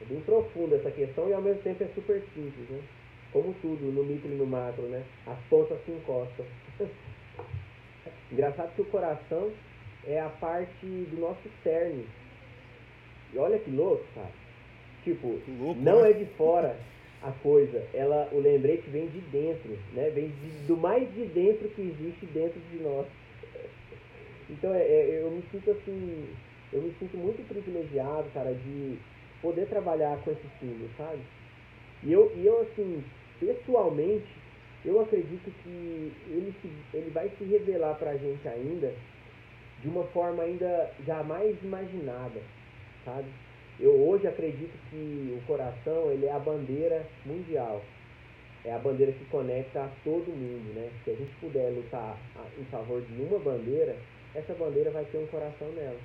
[0.00, 2.80] é bem profunda essa questão e ao mesmo tempo é super simples, né?
[3.32, 5.04] Como tudo, no micro e no macro, né?
[5.26, 6.46] As pontas se encostam.
[8.32, 9.52] Engraçado que o coração
[10.06, 12.06] é a parte do nosso cerne.
[13.34, 14.30] E olha que louco, cara.
[15.04, 16.10] Tipo, louco, não né?
[16.10, 16.76] é de fora
[17.22, 17.84] a coisa.
[17.92, 20.10] Ela, o lembrete vem de dentro, né?
[20.10, 23.06] Vem de, do mais de dentro que existe dentro de nós.
[24.48, 26.28] Então é, é, eu me sinto assim
[26.72, 28.98] eu me sinto muito privilegiado, cara, de
[29.40, 31.20] poder trabalhar com esse símbolo, sabe?
[32.02, 33.04] E eu, e eu assim,
[33.38, 34.28] pessoalmente,
[34.84, 38.92] eu acredito que ele, se, ele vai se revelar pra gente ainda
[39.80, 42.40] de uma forma ainda jamais imaginada,
[43.04, 43.28] sabe?
[43.78, 47.82] Eu hoje acredito que o coração, ele é a bandeira mundial.
[48.64, 50.90] É a bandeira que conecta a todo mundo, né?
[51.04, 52.18] Se a gente puder lutar
[52.58, 53.96] em favor de uma bandeira,
[54.36, 55.98] essa bandeira vai ter um coração nela.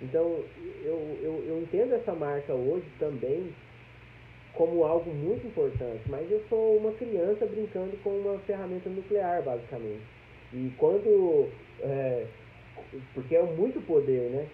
[0.00, 0.44] Então,
[0.84, 3.52] eu, eu, eu entendo essa marca hoje também
[4.54, 10.02] como algo muito importante, mas eu sou uma criança brincando com uma ferramenta nuclear, basicamente.
[10.52, 11.48] E quando.
[11.80, 12.26] É,
[13.14, 14.48] porque é muito poder, né?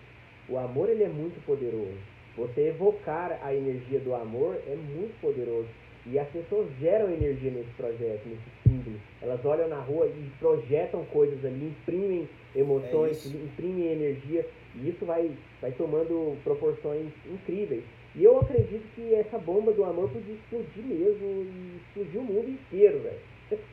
[0.48, 1.96] O amor ele é muito poderoso.
[2.36, 5.68] Você evocar a energia do amor é muito poderoso.
[6.06, 9.00] E as pessoas geram energia nesse projeto, nesse símbolo.
[9.22, 14.46] Elas olham na rua e projetam coisas ali, imprimem emoções, é imprimem energia.
[14.74, 15.30] E isso vai,
[15.62, 17.84] vai tomando proporções incríveis.
[18.14, 22.50] E eu acredito que essa bomba do amor podia explodir mesmo e explodir o mundo
[22.50, 23.18] inteiro, velho.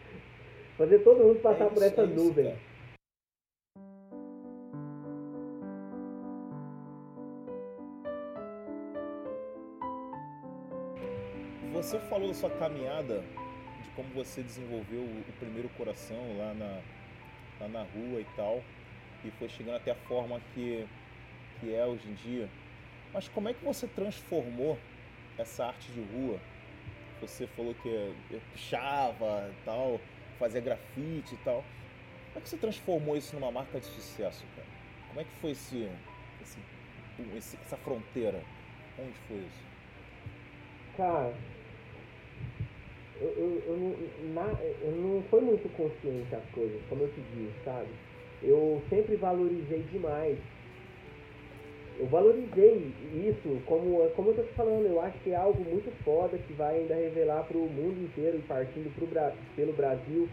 [0.77, 2.47] Fazer todo mundo passar é isso, por essa é nuvem.
[2.47, 2.70] Isso,
[11.81, 13.23] Você falou da sua caminhada,
[13.81, 16.79] de como você desenvolveu o primeiro coração lá na,
[17.59, 18.61] lá na rua e tal,
[19.25, 20.87] e foi chegando até a forma que,
[21.59, 22.47] que é hoje em dia.
[23.11, 24.77] Mas como é que você transformou
[25.39, 26.39] essa arte de rua?
[27.19, 28.13] Você falou que
[28.53, 29.99] pichava e tal,
[30.37, 31.65] fazia grafite e tal.
[32.27, 34.67] Como é que você transformou isso numa marca de sucesso, cara?
[35.07, 35.89] Como é que foi esse,
[36.43, 38.43] esse essa fronteira?
[38.99, 39.63] Onde foi isso?
[40.95, 41.33] Cara,
[43.21, 47.21] eu, eu, eu, não, na, eu não foi muito consciente as coisas, como eu te
[47.35, 47.87] disse, sabe?
[48.41, 50.37] Eu sempre valorizei demais.
[51.99, 55.91] Eu valorizei isso, como, como eu tô te falando, eu acho que é algo muito
[56.03, 59.07] foda que vai ainda revelar para o mundo inteiro e partindo pro,
[59.55, 60.27] pelo Brasil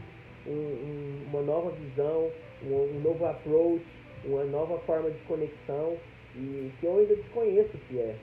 [0.47, 2.31] um, um, uma nova visão,
[2.63, 3.85] um, um novo approach,
[4.25, 5.99] uma nova forma de conexão
[6.35, 8.17] e que eu ainda desconheço o que é.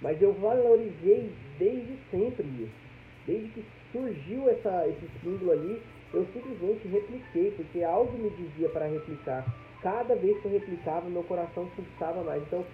[0.00, 2.84] Mas eu valorizei desde sempre isso.
[3.26, 5.80] Desde que surgiu essa, esse símbolo ali,
[6.12, 9.46] eu simplesmente repliquei, porque algo me dizia para replicar.
[9.80, 12.42] Cada vez que eu replicava, meu coração pulsava mais.
[12.42, 12.64] Então,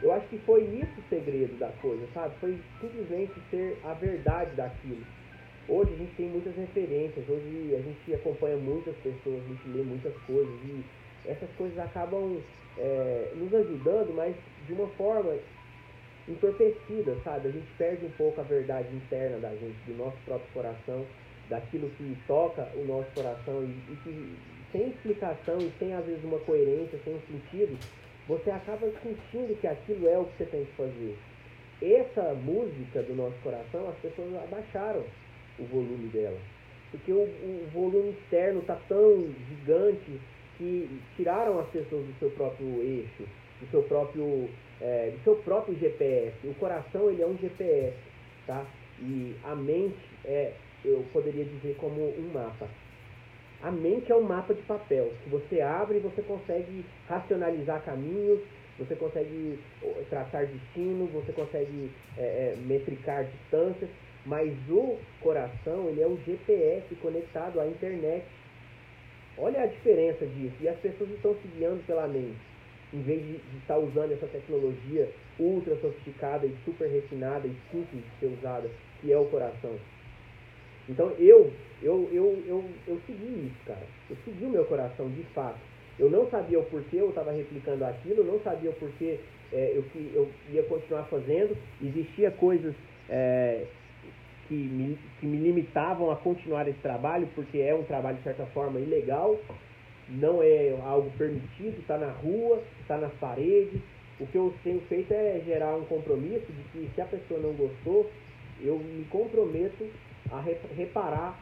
[0.00, 2.34] eu acho que foi isso o segredo da coisa, sabe?
[2.38, 5.02] Foi simplesmente ser a verdade daquilo.
[5.68, 9.82] Hoje a gente tem muitas referências, hoje a gente acompanha muitas pessoas, a gente lê
[9.82, 10.82] muitas coisas e
[11.26, 12.40] essas coisas acabam
[12.78, 14.34] é, nos ajudando, mas
[14.66, 15.34] de uma forma
[16.28, 17.48] entorpecida, sabe?
[17.48, 21.06] A gente perde um pouco a verdade interna da gente, do nosso próprio coração,
[21.48, 24.36] daquilo que toca o nosso coração e, e que
[24.70, 27.78] sem explicação e sem às vezes uma coerência, sem um sentido,
[28.26, 31.16] você acaba sentindo que aquilo é o que você tem que fazer.
[31.80, 35.02] Essa música do nosso coração, as pessoas abaixaram
[35.58, 36.38] o volume dela.
[36.90, 40.20] Porque o, o volume externo está tão gigante
[40.58, 43.24] que tiraram as pessoas do seu próprio eixo,
[43.60, 44.48] do seu próprio,
[44.80, 46.34] é, do seu próprio GPS.
[46.44, 47.96] O coração ele é um GPS,
[48.46, 48.64] tá?
[49.00, 50.52] E a mente é,
[50.84, 52.68] eu poderia dizer como um mapa.
[53.62, 58.40] A mente é um mapa de papel que você abre e você consegue racionalizar caminhos,
[58.78, 59.58] você consegue
[60.08, 63.90] traçar destino, você consegue é, é, metricar distâncias,
[64.24, 68.24] mas o coração ele é o GPS conectado à internet.
[69.36, 70.56] Olha a diferença disso.
[70.60, 72.38] E as pessoas estão se guiando pela mente,
[72.92, 78.20] em vez de, estar usando essa tecnologia ultra sofisticada e super refinada e simples de
[78.20, 78.70] ser usada,
[79.00, 79.76] que é o coração.
[80.88, 83.86] Então eu, eu, eu, eu, eu segui isso, cara.
[84.08, 85.58] Eu segui o meu coração de fato.
[85.98, 89.18] Eu não sabia o porquê eu estava replicando aquilo, não sabia o porquê
[89.52, 91.56] é, eu, eu ia continuar fazendo.
[91.82, 92.74] Existia coisas
[93.08, 93.66] é,
[94.46, 98.46] que, me, que me limitavam a continuar esse trabalho, porque é um trabalho, de certa
[98.46, 99.38] forma, ilegal,
[100.08, 103.80] não é algo permitido, está na rua, está nas paredes.
[104.18, 107.52] O que eu tenho feito é gerar um compromisso de que se a pessoa não
[107.52, 108.10] gostou,
[108.60, 109.88] eu me comprometo
[110.30, 110.44] a
[110.74, 111.38] reparar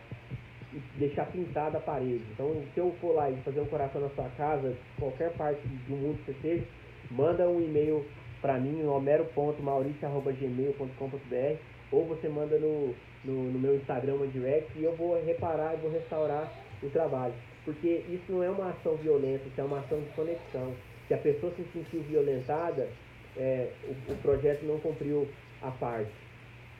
[0.73, 2.25] e deixar pintada a parede.
[2.33, 5.97] Então, se eu for lá e fazer um coração na sua casa, qualquer parte do
[5.97, 6.65] mundo que você esteja,
[7.11, 8.05] manda um e-mail
[8.43, 11.57] para mim, homero.mauricio.gmail.com.br
[11.93, 12.93] ou você manda no,
[13.25, 16.53] no, no, meu Instagram, direct, e eu vou reparar e vou restaurar
[16.83, 17.33] o trabalho.
[17.67, 20.73] Porque isso não é uma ação violenta, isso é uma ação de conexão.
[21.07, 22.89] Se a pessoa se sentiu violentada,
[23.37, 25.29] é, o, o projeto não cumpriu
[25.61, 26.13] a parte,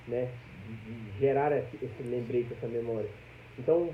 [0.09, 0.31] né?
[0.67, 3.09] de gerar esse, esse lembrete, essa memória.
[3.59, 3.91] Então,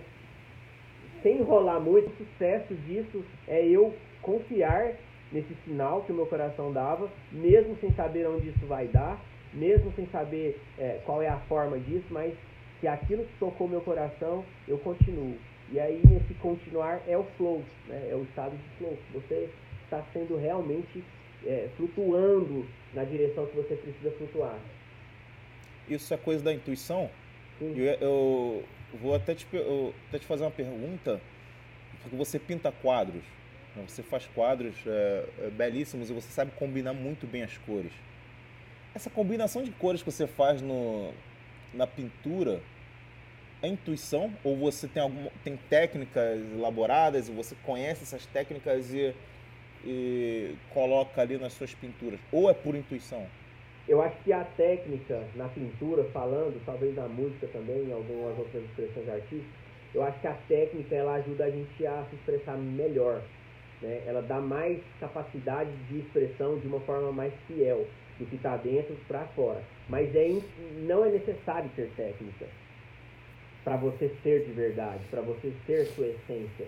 [1.23, 4.95] sem enrolar muito, o sucesso disso é eu confiar
[5.31, 9.19] nesse sinal que o meu coração dava, mesmo sem saber onde isso vai dar,
[9.53, 12.35] mesmo sem saber é, qual é a forma disso, mas
[12.81, 15.37] que aquilo que tocou meu coração, eu continuo.
[15.73, 18.09] E aí, nesse continuar, é o flow, né?
[18.11, 18.99] é o estado de flow.
[19.15, 19.49] Você
[19.85, 21.03] está sendo realmente
[21.47, 24.59] é, flutuando na direção que você precisa flutuar
[25.89, 27.11] isso é coisa da intuição?
[27.61, 28.65] Eu, eu,
[29.01, 31.21] vou até te, eu, até te fazer uma pergunta,
[32.03, 33.23] porque você pinta quadros,
[33.77, 33.85] né?
[33.87, 37.93] você faz quadros é, é, belíssimos e você sabe combinar muito bem as cores.
[38.95, 41.13] Essa combinação de cores que você faz no,
[41.73, 42.61] na pintura
[43.63, 49.15] é intuição ou você tem alguma tem técnicas elaboradas e você conhece essas técnicas e,
[49.85, 53.25] e coloca ali nas suas pinturas ou é por intuição?
[53.89, 58.63] Eu acho que a técnica na pintura, falando, talvez na música também, em algumas outras
[58.65, 59.63] expressões artísticas,
[59.95, 63.23] eu acho que a técnica ela ajuda a gente a se expressar melhor.
[63.81, 64.03] Né?
[64.07, 67.85] Ela dá mais capacidade de expressão de uma forma mais fiel
[68.19, 69.63] do que está dentro para fora.
[69.89, 70.41] Mas é,
[70.87, 72.47] não é necessário ter técnica
[73.65, 76.67] para você ser de verdade, para você ser sua essência.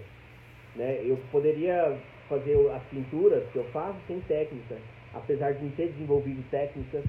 [0.77, 1.01] Né?
[1.05, 1.97] Eu poderia
[2.29, 4.77] fazer as pinturas que eu faço sem técnica,
[5.13, 7.05] apesar de não ter desenvolvido técnicas,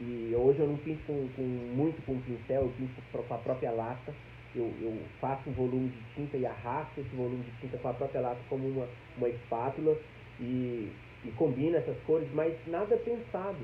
[0.00, 3.70] e hoje eu não pinto com, com muito com pincel, eu pinto com a própria
[3.72, 4.14] lata.
[4.54, 7.92] Eu, eu, faço um volume de tinta e arrasto esse volume de tinta com a
[7.92, 9.96] própria lata como uma, uma espátula
[10.40, 10.90] e,
[11.24, 13.58] e combina essas cores, mas nada pensado.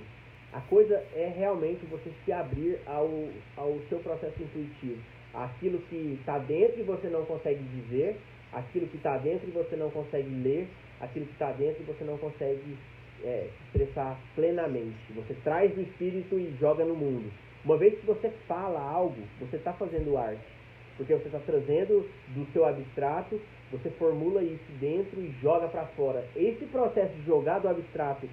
[0.53, 3.09] A coisa é realmente você se abrir ao,
[3.57, 5.01] ao seu processo intuitivo.
[5.35, 8.17] Aquilo que está dentro e você não consegue dizer,
[8.53, 10.69] aquilo que está dentro e você não consegue ler,
[11.01, 12.77] aquilo que está dentro e você não consegue
[13.25, 14.97] é, expressar plenamente.
[15.15, 17.31] Você traz o espírito e joga no mundo.
[17.65, 20.55] Uma vez que você fala algo, você está fazendo arte.
[20.97, 23.41] Porque você está trazendo do seu abstrato,
[23.73, 26.25] você formula isso dentro e joga para fora.
[26.37, 28.29] Esse processo de jogar do abstrato,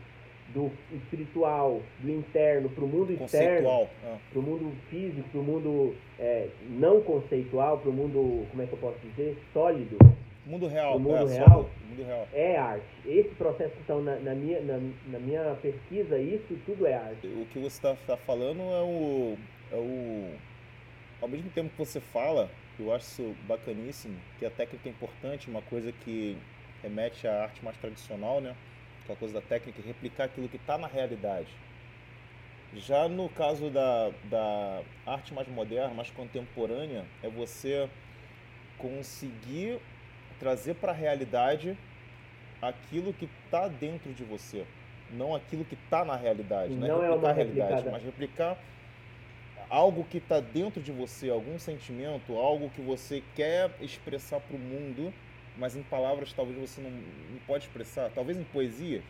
[0.54, 3.88] do espiritual, do interno para o mundo externo,
[4.32, 8.66] para o mundo físico, para o mundo é, não conceitual, para o mundo, como é
[8.66, 9.98] que eu posso dizer, sólido,
[10.46, 10.98] Mundo real.
[10.98, 12.86] O mundo, é, real, mundo real é arte.
[13.06, 17.28] Esse processo, então, na, na minha, na, na, minha pesquisa, isso tudo é arte.
[17.28, 19.38] O que você está tá falando é o,
[19.72, 20.34] é o.
[21.22, 25.48] Ao mesmo tempo que você fala, eu acho isso bacaníssimo, que a técnica é importante,
[25.48, 26.36] uma coisa que
[26.82, 28.56] remete à arte mais tradicional, né?
[29.12, 31.47] Aquela coisa da técnica, replicar aquilo que está na realidade.
[32.76, 37.89] Já no caso da, da arte mais moderna, mais contemporânea, é você
[38.78, 39.80] conseguir
[40.39, 41.78] trazer para a realidade
[42.62, 44.65] aquilo que está dentro de você,
[45.12, 48.58] não aquilo que está na realidade, não, não é replicar é a realidade, mas replicar
[49.69, 54.60] algo que está dentro de você, algum sentimento, algo que você quer expressar para o
[54.60, 55.13] mundo,
[55.62, 58.10] mas em palavras talvez você não, não pode expressar.
[58.10, 59.04] Talvez em poesia,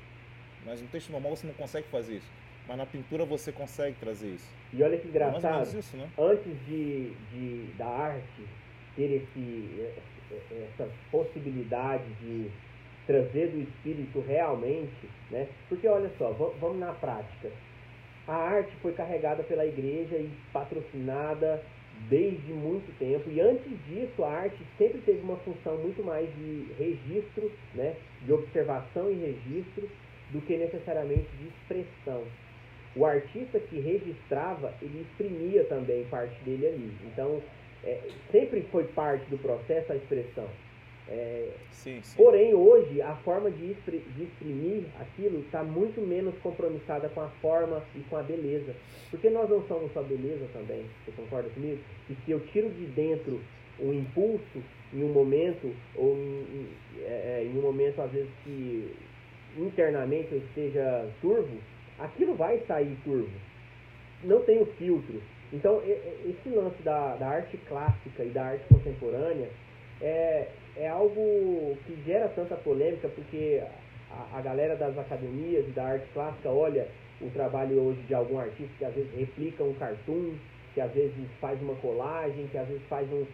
[0.65, 2.29] mas no texto normal você não consegue fazer isso.
[2.67, 4.53] Mas na pintura você consegue trazer isso.
[4.73, 6.09] E olha que é engraçado, é isso, né?
[6.19, 8.45] antes de, de, da arte
[8.97, 9.93] ter esse,
[10.51, 12.51] essa possibilidade de
[13.07, 15.47] trazer do espírito realmente, né?
[15.69, 17.49] Porque olha só, vamos na prática.
[18.27, 21.63] A arte foi carregada pela igreja e patrocinada
[22.09, 23.29] desde muito tempo.
[23.29, 27.95] E antes disso, a arte sempre teve uma função muito mais de registro, né?
[28.25, 29.89] De observação e registro
[30.31, 32.23] do que necessariamente de expressão.
[32.95, 36.91] O artista que registrava, ele exprimia também parte dele ali.
[37.05, 37.41] Então,
[37.83, 37.99] é,
[38.31, 40.47] sempre foi parte do processo a expressão.
[41.11, 42.15] É, sim, sim.
[42.15, 47.83] Porém, hoje, a forma de, de exprimir aquilo está muito menos compromissada com a forma
[47.93, 48.73] e com a beleza.
[49.09, 51.81] Porque nós não somos só beleza também, você concorda comigo?
[52.09, 53.41] E se eu tiro de dentro
[53.77, 56.67] um impulso em um momento, ou em,
[57.01, 58.95] é, é, em um momento, às vezes, que
[59.57, 61.57] internamente eu esteja turvo,
[61.99, 63.31] aquilo vai sair turvo.
[64.23, 65.21] Não tem o filtro.
[65.51, 69.49] Então, esse lance da, da arte clássica e da arte contemporânea
[70.01, 73.61] é, é algo que gera tanta polêmica, porque
[74.09, 76.87] a, a galera das academias e da arte clássica olha
[77.19, 80.33] o trabalho hoje de algum artista que às vezes replica um cartoon,
[80.73, 83.25] que às vezes faz uma colagem, que às vezes faz um,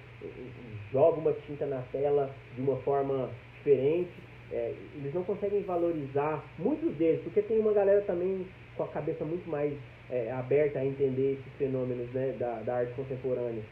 [0.92, 4.12] joga uma tinta na tela de uma forma diferente.
[4.52, 8.46] É, eles não conseguem valorizar muitos deles, porque tem uma galera também
[8.76, 9.74] com a cabeça muito mais
[10.10, 13.64] é, aberta a entender esses fenômenos né, da, da arte contemporânea.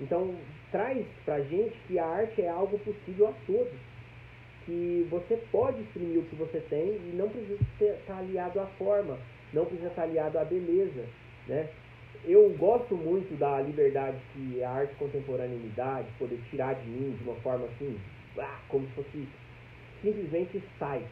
[0.00, 0.34] Então,
[0.72, 3.78] traz pra gente que a arte é algo possível a todos.
[4.64, 9.18] Que você pode exprimir o que você tem e não precisa estar aliado à forma,
[9.52, 11.04] não precisa estar aliado à beleza,
[11.46, 11.68] né?
[12.24, 16.88] Eu gosto muito da liberdade que a arte contemporânea me dá, de poder tirar de
[16.88, 17.98] mim de uma forma assim,
[18.38, 19.28] ah, como se fosse
[20.00, 21.02] simplesmente sai,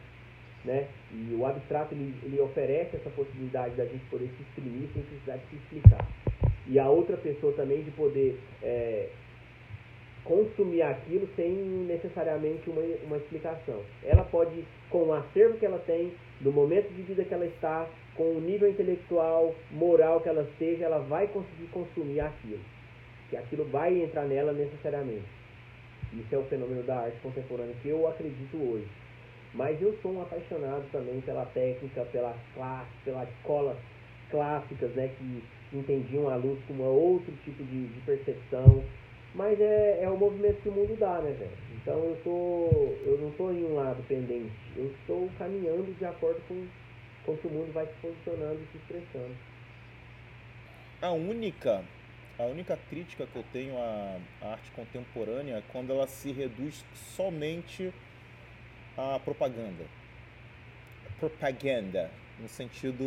[0.63, 0.87] né?
[1.11, 5.35] E o abstrato ele, ele oferece essa possibilidade da gente poder se exprimir sem precisar
[5.35, 6.07] de se explicar.
[6.67, 9.09] E a outra pessoa também de poder é,
[10.23, 13.81] consumir aquilo sem necessariamente uma, uma explicação.
[14.03, 17.87] Ela pode, com o acervo que ela tem, no momento de vida que ela está,
[18.15, 22.59] com o nível intelectual, moral que ela esteja, ela vai conseguir consumir aquilo.
[23.29, 25.25] Que aquilo vai entrar nela necessariamente.
[26.13, 28.87] Isso é o fenômeno da arte contemporânea que eu acredito hoje.
[29.53, 33.77] Mas eu sou um apaixonado também pela técnica, pela classe, pelas escolas
[34.29, 38.83] clássicas, né, que entendiam a luz como outro tipo de, de percepção.
[39.33, 41.57] Mas é, é o movimento que o mundo dá, né, velho?
[41.81, 43.09] Então eu tô.
[43.09, 44.51] Eu não estou em um lado pendente.
[44.75, 46.67] Eu estou caminhando de acordo com,
[47.25, 49.35] com que o mundo vai se posicionando e se expressando.
[51.01, 51.83] A única.
[52.37, 56.83] A única crítica que eu tenho à, à arte contemporânea é quando ela se reduz
[57.15, 57.93] somente
[58.97, 59.85] à propaganda.
[61.19, 63.03] Propaganda, no sentido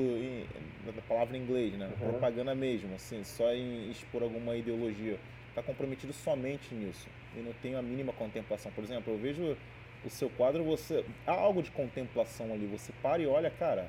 [0.86, 1.86] da palavra em inglês, né?
[1.86, 2.10] Uhum.
[2.10, 5.18] Propaganda mesmo, assim, só em expor alguma ideologia
[5.54, 8.72] está comprometido somente nisso e não tem a mínima contemplação.
[8.72, 9.56] Por exemplo, eu vejo
[10.04, 13.88] o seu quadro, você há algo de contemplação ali, você para e olha, cara,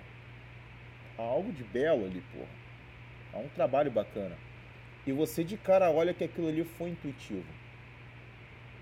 [1.17, 2.47] há algo de belo ali, porra.
[3.34, 4.38] Há um trabalho bacana.
[5.08, 7.43] E você de cara olha que aquilo ali foi intuitivo.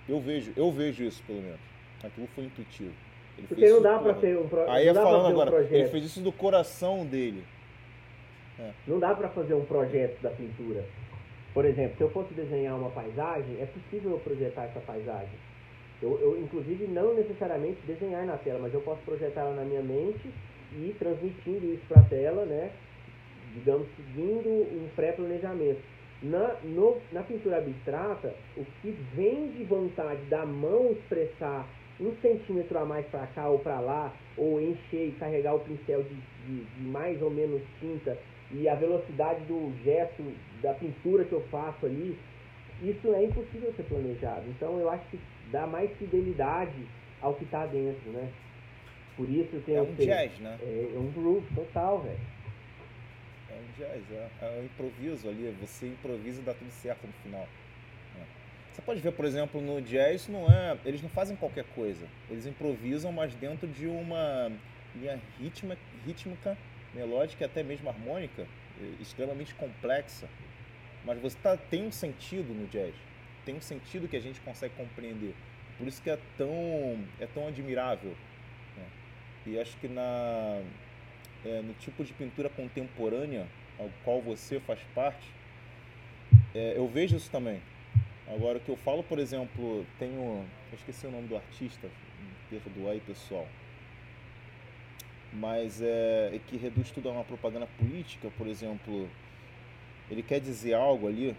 [0.08, 1.60] Eu vejo, eu vejo isso pelo menos.
[2.04, 2.94] Aquilo foi intuitivo.
[3.38, 4.72] Ele Porque não dá para ser um projeto.
[4.72, 7.44] Aí é falando agora, um ele fez isso do coração dele.
[8.60, 8.72] É.
[8.86, 10.86] Não dá para fazer um projeto da pintura.
[11.54, 15.38] Por exemplo, se eu fosse desenhar uma paisagem, é possível eu projetar essa paisagem.
[16.02, 19.82] Eu, eu inclusive, não necessariamente desenhar na tela, mas eu posso projetar ela na minha
[19.82, 20.30] mente
[20.74, 22.72] e transmitindo isso para a tela, né?
[23.54, 25.82] Digamos, seguindo um pré-planejamento.
[26.24, 31.68] Na, no, na pintura abstrata, o que vem de vontade da mão expressar
[32.00, 36.02] um centímetro a mais para cá ou para lá, ou encher e carregar o pincel
[36.04, 38.18] de, de, de mais ou menos tinta
[38.54, 40.24] e a velocidade do gesto,
[40.62, 42.18] da pintura que eu faço ali,
[42.82, 44.44] isso é impossível ser planejado.
[44.50, 45.20] Então eu acho que
[45.52, 46.88] dá mais fidelidade
[47.22, 48.30] ao que está dentro, né?
[49.18, 50.58] Por isso tem É um jazz, né?
[50.62, 52.20] É, é um groove total, velho.
[53.50, 57.14] É um jazz, é, é um improviso ali, você improvisa e dá tudo certo no
[57.24, 57.48] final.
[58.20, 58.24] É.
[58.72, 62.06] Você pode ver, por exemplo, no jazz não é, eles não fazem qualquer coisa.
[62.30, 64.52] Eles improvisam, mas dentro de uma
[64.96, 66.58] linha rítmica, rítmica
[66.94, 68.48] melódica e até mesmo harmônica,
[68.82, 70.28] eh, extremamente complexa,
[71.06, 72.94] mas você tá, tem um sentido no jazz,
[73.46, 75.34] tem um sentido que a gente consegue compreender.
[75.78, 78.16] Por isso que é tão, é tão admirável.
[78.78, 78.86] Né?
[79.48, 80.62] E acho que na,
[81.46, 85.28] é, no tipo de pintura contemporânea ao qual você faz parte,
[86.54, 87.62] é, eu vejo isso também.
[88.28, 90.46] Agora, o que eu falo, por exemplo, tenho.
[90.72, 91.90] Eu esqueci o nome do artista,
[92.50, 93.48] perdoa aí, pessoal.
[95.34, 99.10] Mas é, é que reduz tudo a uma propaganda política, por exemplo.
[100.10, 101.36] Ele quer dizer algo ali.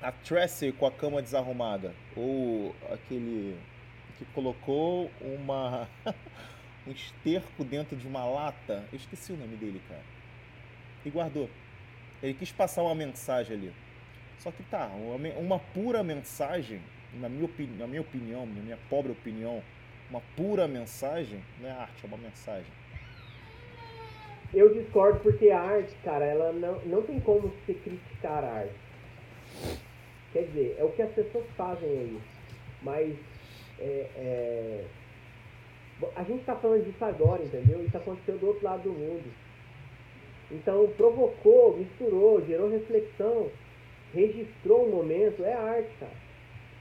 [0.00, 1.94] A Tracy com a cama desarrumada.
[2.16, 3.58] Ou aquele
[4.18, 5.88] que colocou uma
[6.86, 8.84] um esterco dentro de uma lata.
[8.92, 10.02] Eu esqueci o nome dele, cara.
[11.04, 11.50] E guardou.
[12.22, 13.72] Ele quis passar uma mensagem ali.
[14.38, 16.80] Só que tá, uma, uma pura mensagem,
[17.14, 19.62] na minha, opini na minha opinião, na minha pobre opinião,
[20.10, 22.70] uma pura mensagem não é arte, é uma mensagem.
[24.54, 28.74] Eu discordo porque a arte, cara, ela não, não tem como se criticar a arte.
[30.32, 32.20] Quer dizer, é o que as pessoas fazem aí.
[32.82, 33.16] Mas
[33.78, 34.84] é, é...
[36.14, 37.84] a gente está falando disso agora, entendeu?
[37.84, 39.32] Isso aconteceu do outro lado do mundo.
[40.50, 43.50] Então provocou, misturou, gerou reflexão,
[44.14, 46.25] registrou um momento, é arte, cara.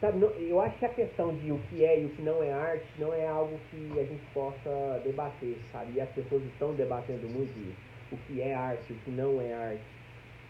[0.01, 2.51] Sabe, eu acho que a questão de o que é e o que não é
[2.51, 5.93] arte não é algo que a gente possa debater, sabe?
[5.95, 7.95] E as pessoas estão debatendo muito isso.
[8.11, 9.83] O que é arte, o que não é arte.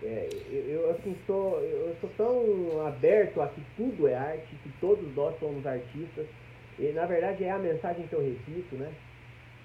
[0.04, 0.28] É,
[0.68, 5.38] eu, assim, sou, eu sou tão aberto a que tudo é arte, que todos nós
[5.40, 6.26] somos artistas.
[6.80, 8.92] E, na verdade, é a mensagem que eu repito, né?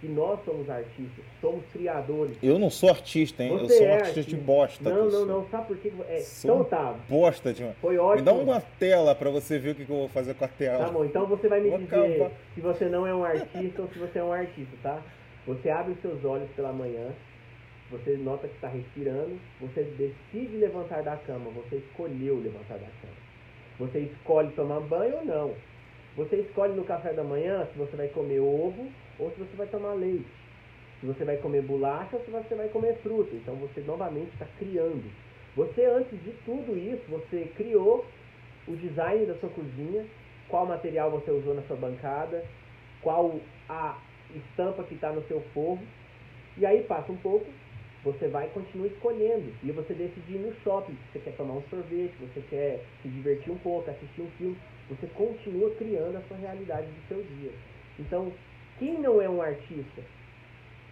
[0.01, 2.36] Que nós somos artistas, somos criadores.
[2.42, 3.51] Eu não sou artista, hein?
[3.51, 4.90] Você eu sou um é artista, artista, de bosta.
[4.90, 5.48] Não, não, não.
[5.51, 5.92] Sabe por quê?
[6.09, 6.94] É, então tá.
[7.07, 8.16] Bosta de Foi ótimo.
[8.16, 10.86] Me dá uma tela para você ver o que, eu vou fazer com a tela.
[10.86, 12.30] Tá bom, então você vai me vou dizer acabar.
[12.55, 15.03] se você não é um artista ou se você é um artista, tá?
[15.46, 17.09] Você abre os seus olhos pela manhã,
[17.90, 23.20] você nota que está respirando, você decide levantar da cama, você escolheu levantar da cama.
[23.78, 25.55] Você escolhe tomar banho ou não.
[26.16, 28.88] Você escolhe no café da manhã se você vai comer ovo
[29.21, 30.27] ou se você vai tomar leite.
[31.01, 33.35] Se você vai comer bolacha ou se você vai comer fruta.
[33.35, 35.11] Então você novamente está criando.
[35.57, 38.05] Você, antes de tudo isso, você criou
[38.68, 40.07] o design da sua cozinha,
[40.49, 42.45] qual material você usou na sua bancada,
[43.03, 43.99] qual a
[44.35, 45.81] estampa que está no seu forro.
[46.57, 47.47] E aí passa um pouco,
[48.05, 49.53] você vai e continua escolhendo.
[49.62, 53.53] E você decide ir no shopping, você quer tomar um sorvete, você quer se divertir
[53.53, 54.57] um pouco, assistir um filme.
[54.89, 57.53] Você continua criando a sua realidade do seu dia.
[57.99, 58.33] Então,
[58.81, 60.03] quem não é um artista?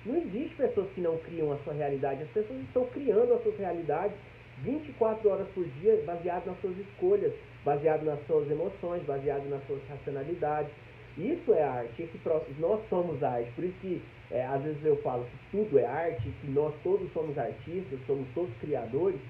[0.04, 2.22] Não existe pessoas que não criam a sua realidade.
[2.22, 4.14] As pessoas estão criando as suas realidades
[4.62, 7.32] 24 horas por dia, baseado nas suas escolhas,
[7.64, 10.70] baseado nas suas emoções, baseado nas suas racionalidades.
[11.16, 12.02] Isso é arte.
[12.02, 13.50] Esse próximo, nós somos arte.
[13.52, 17.10] Por isso que é, às vezes eu falo que tudo é arte, que nós todos
[17.12, 19.20] somos artistas, somos todos criadores.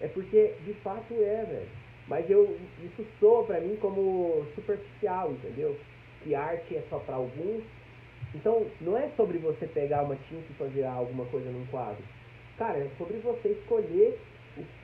[0.00, 1.68] É porque de fato é, velho.
[2.06, 5.76] Mas eu, isso soa para mim como superficial, entendeu?
[6.22, 7.62] Que arte é só para alguns
[8.34, 12.02] então, não é sobre você pegar uma tinta e fazer alguma coisa num quadro.
[12.58, 14.18] Cara, é sobre você escolher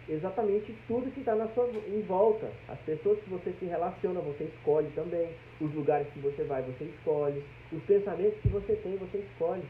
[0.09, 2.51] exatamente tudo que está na sua em volta.
[2.69, 5.29] As pessoas que você se relaciona, você escolhe também.
[5.61, 7.43] Os lugares que você vai, você escolhe.
[7.73, 9.65] Os pensamentos que você tem, você escolhe.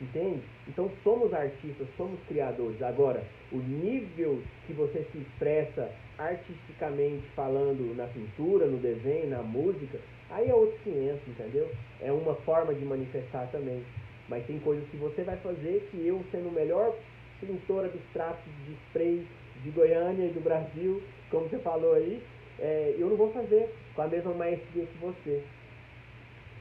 [0.00, 0.42] Entende?
[0.68, 2.82] Então somos artistas, somos criadores.
[2.82, 9.98] Agora, o nível que você se expressa artisticamente falando na pintura, no desenho, na música,
[10.32, 11.70] Aí é outro 500, entendeu?
[12.00, 13.84] É uma forma de manifestar também.
[14.28, 16.94] Mas tem coisas que você vai fazer que eu, sendo o melhor
[17.40, 19.26] pintor abstrato de spray
[19.62, 22.22] de Goiânia e do Brasil, como você falou aí,
[22.58, 25.42] é, eu não vou fazer com a mesma maestria que você.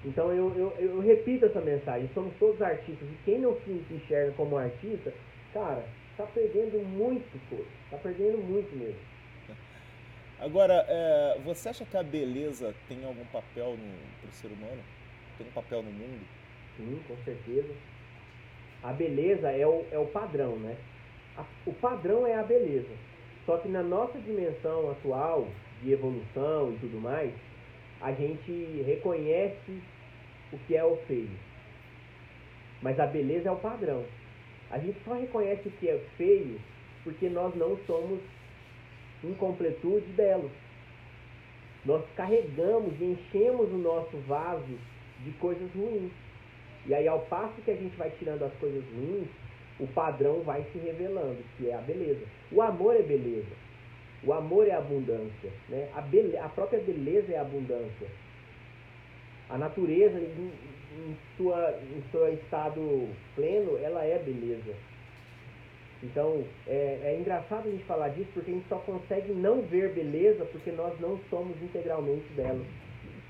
[0.04, 4.32] Então eu, eu, eu repito essa mensagem, somos todos artistas, e quem não se enxerga
[4.34, 5.14] como artista,
[5.54, 9.00] cara, está perdendo muito coisa, está perdendo muito mesmo.
[10.42, 13.78] Agora, é, você acha que a beleza tem algum papel
[14.20, 14.82] para o ser humano?
[15.38, 16.26] Tem um papel no mundo?
[16.76, 17.72] Sim, com certeza.
[18.82, 20.76] A beleza é o, é o padrão, né?
[21.38, 22.90] A, o padrão é a beleza.
[23.46, 25.48] Só que na nossa dimensão atual,
[25.84, 27.32] de evolução e tudo mais,
[28.02, 29.80] a gente reconhece
[30.52, 31.38] o que é o feio.
[32.82, 34.04] Mas a beleza é o padrão.
[34.72, 36.60] A gente só reconhece o que é feio
[37.04, 38.20] porque nós não somos
[39.24, 40.52] incompletude belos.
[41.86, 44.78] Nós carregamos e enchemos o nosso vaso
[45.24, 46.12] de coisas ruins.
[46.86, 49.28] E aí, ao passo que a gente vai tirando as coisas ruins,
[49.80, 52.26] o padrão vai se revelando, que é a beleza.
[52.52, 53.56] O amor é beleza.
[54.24, 55.52] O amor é abundância.
[55.70, 55.90] Né?
[55.96, 58.08] A, bele a própria beleza é abundância.
[59.50, 60.52] A natureza, em,
[60.98, 64.76] em, sua, em seu estado pleno, ela é beleza.
[66.04, 69.94] Então, é, é, engraçado a gente falar disso porque a gente só consegue não ver
[69.94, 72.66] beleza porque nós não somos integralmente belos.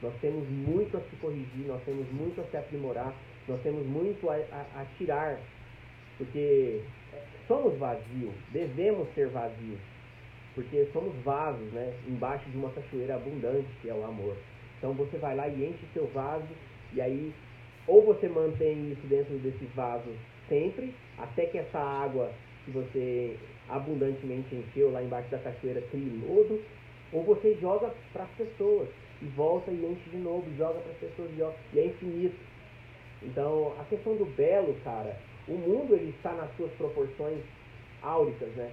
[0.01, 3.13] Nós temos muito a se corrigir, nós temos muito a se aprimorar,
[3.47, 5.37] nós temos muito a, a, a tirar,
[6.17, 6.81] porque
[7.47, 9.79] somos vazios, devemos ser vazios.
[10.55, 11.93] Porque somos vasos, né?
[12.07, 14.35] Embaixo de uma cachoeira abundante, que é o amor.
[14.77, 16.47] Então você vai lá e enche seu vaso,
[16.93, 17.33] e aí
[17.87, 20.09] ou você mantém isso dentro desse vaso
[20.49, 22.31] sempre, até que essa água
[22.65, 23.37] que você
[23.69, 25.83] abundantemente encheu lá embaixo da cachoeira
[26.27, 26.61] lodo,
[27.13, 28.87] ou você joga para as pessoas
[29.21, 31.29] e volta e enche de novo, joga para as pessoas
[31.73, 32.35] e é infinito.
[33.21, 35.15] Então, a questão do belo, cara,
[35.47, 37.43] o mundo ele está nas suas proporções
[38.01, 38.71] áuricas, né?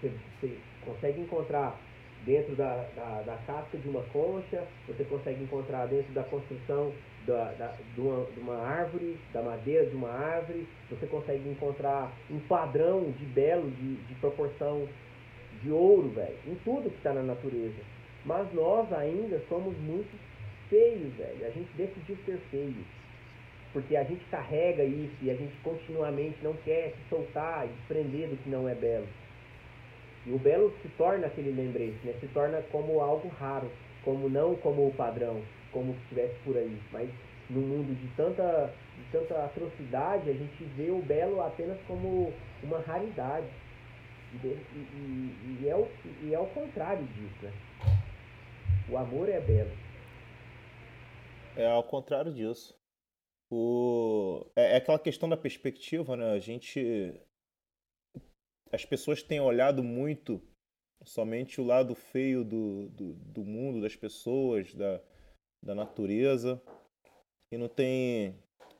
[0.00, 1.78] Você, você consegue encontrar
[2.24, 6.92] dentro da, da, da, casca de uma concha, você consegue encontrar dentro da construção
[7.26, 12.12] da, da, de, uma, de uma árvore, da madeira de uma árvore, você consegue encontrar
[12.30, 14.88] um padrão de belo, de, de proporção
[15.62, 17.80] de ouro, velho, em tudo que está na natureza.
[18.24, 20.10] Mas nós ainda somos muito
[20.68, 21.46] feios, velho.
[21.46, 22.84] A gente decidiu ser feio.
[23.72, 28.28] Porque a gente carrega isso e a gente continuamente não quer se soltar e desprender
[28.28, 29.06] do que não é belo.
[30.26, 32.14] E o belo se torna aquele lembrete, né?
[32.20, 33.70] se torna como algo raro,
[34.04, 35.42] como não como o padrão,
[35.72, 36.80] como se estivesse por aí.
[36.92, 37.10] Mas
[37.50, 42.80] no mundo de tanta, de tanta atrocidade, a gente vê o belo apenas como uma
[42.80, 43.48] raridade.
[44.42, 45.88] E, e, e, é, o,
[46.22, 47.44] e é o contrário disso.
[47.44, 47.52] Né?
[48.88, 49.70] O amor é belo.
[51.56, 52.74] É ao contrário disso.
[53.50, 54.46] O...
[54.56, 56.32] É, é aquela questão da perspectiva, né?
[56.32, 57.14] A gente
[58.72, 60.40] as pessoas têm olhado muito
[61.04, 64.98] somente o lado feio do, do, do mundo, das pessoas, da,
[65.62, 66.60] da natureza,
[67.50, 68.34] e não tem.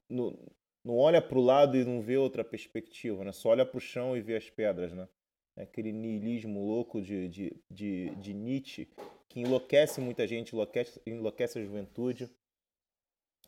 [0.09, 0.37] Não,
[0.85, 3.33] não olha para o lado e não vê outra perspectiva, né?
[3.33, 4.93] só olha para o chão e vê as pedras.
[4.93, 5.09] Né?
[5.57, 8.89] É aquele niilismo louco de, de, de, de Nietzsche
[9.29, 12.31] que enlouquece muita gente, enlouquece, enlouquece a juventude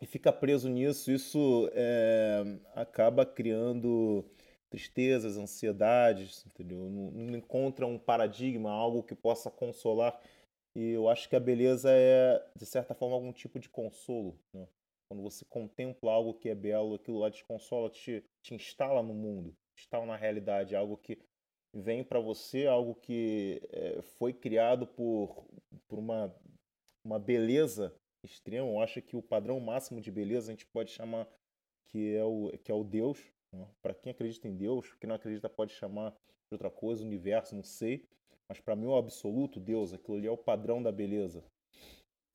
[0.00, 1.10] e fica preso nisso.
[1.10, 2.42] Isso é,
[2.74, 4.24] acaba criando
[4.70, 6.90] tristezas, ansiedades, entendeu?
[6.90, 10.18] Não, não encontra um paradigma, algo que possa consolar.
[10.74, 14.38] E eu acho que a beleza é, de certa forma, algum tipo de consolo.
[14.52, 14.66] Né?
[15.08, 19.14] Quando você contempla algo que é belo, aquilo lá te consola, te, te instala no
[19.14, 21.18] mundo, te instala na realidade, algo que
[21.72, 25.46] vem para você, algo que é, foi criado por,
[25.86, 26.34] por uma,
[27.04, 27.94] uma beleza
[28.24, 28.68] extrema.
[28.68, 31.28] Eu acho que o padrão máximo de beleza a gente pode chamar
[31.86, 33.20] que é o, que é o Deus,
[33.52, 33.68] né?
[33.80, 37.62] Para quem acredita em Deus, quem não acredita pode chamar de outra coisa, universo, não
[37.62, 38.08] sei.
[38.48, 41.42] Mas para mim, o absoluto, Deus, aquilo ali é o padrão da beleza.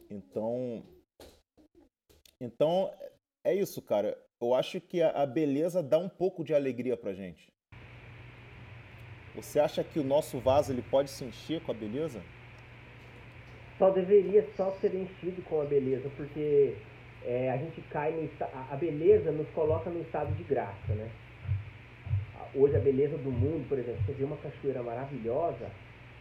[0.10, 0.84] Então,
[2.42, 2.92] então
[3.44, 4.18] é isso, cara.
[4.42, 7.52] Eu acho que a, beleza dá um pouco de alegria pra gente.
[9.36, 12.22] Você acha que o nosso vaso ele pode se encher com a beleza?
[13.78, 16.76] Só deveria só ser enchido com a beleza, porque
[17.24, 18.30] é, a gente cai no
[18.72, 21.10] a beleza nos coloca no estado de graça, né?
[22.56, 25.70] Hoje a beleza do mundo, por exemplo, você vê uma cachoeira maravilhosa,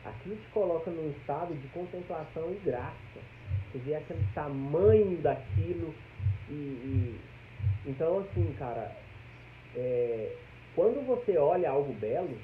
[0.08, 3.20] aquilo te coloca num estado de contemplação e graça.
[3.72, 5.94] Você vê aquele tamanho daquilo
[6.48, 7.20] e, e
[7.86, 8.94] então assim, cara,
[9.76, 10.32] é,
[10.74, 12.36] quando você olha algo belo,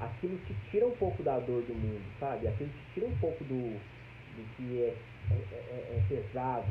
[0.00, 2.46] aquilo te tira um pouco da dor do mundo, sabe?
[2.48, 4.94] Aquilo te tira um pouco do, do que é,
[5.30, 6.68] é, é, é pesado,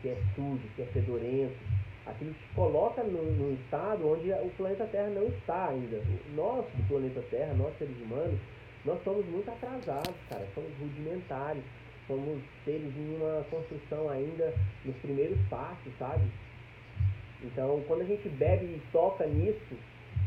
[0.00, 1.56] que é sujo, que é fedorento.
[2.06, 6.02] Aquilo te coloca num, num, estado onde o planeta Terra não está ainda.
[6.34, 8.40] Nós do planeta Terra, nós seres humanos,
[8.84, 10.46] nós somos muito atrasados, cara.
[10.54, 11.62] Somos rudimentares.
[12.06, 14.54] Somos seres em uma construção ainda
[14.84, 16.24] nos primeiros passos, sabe?
[17.42, 19.76] Então, quando a gente bebe e toca nisso,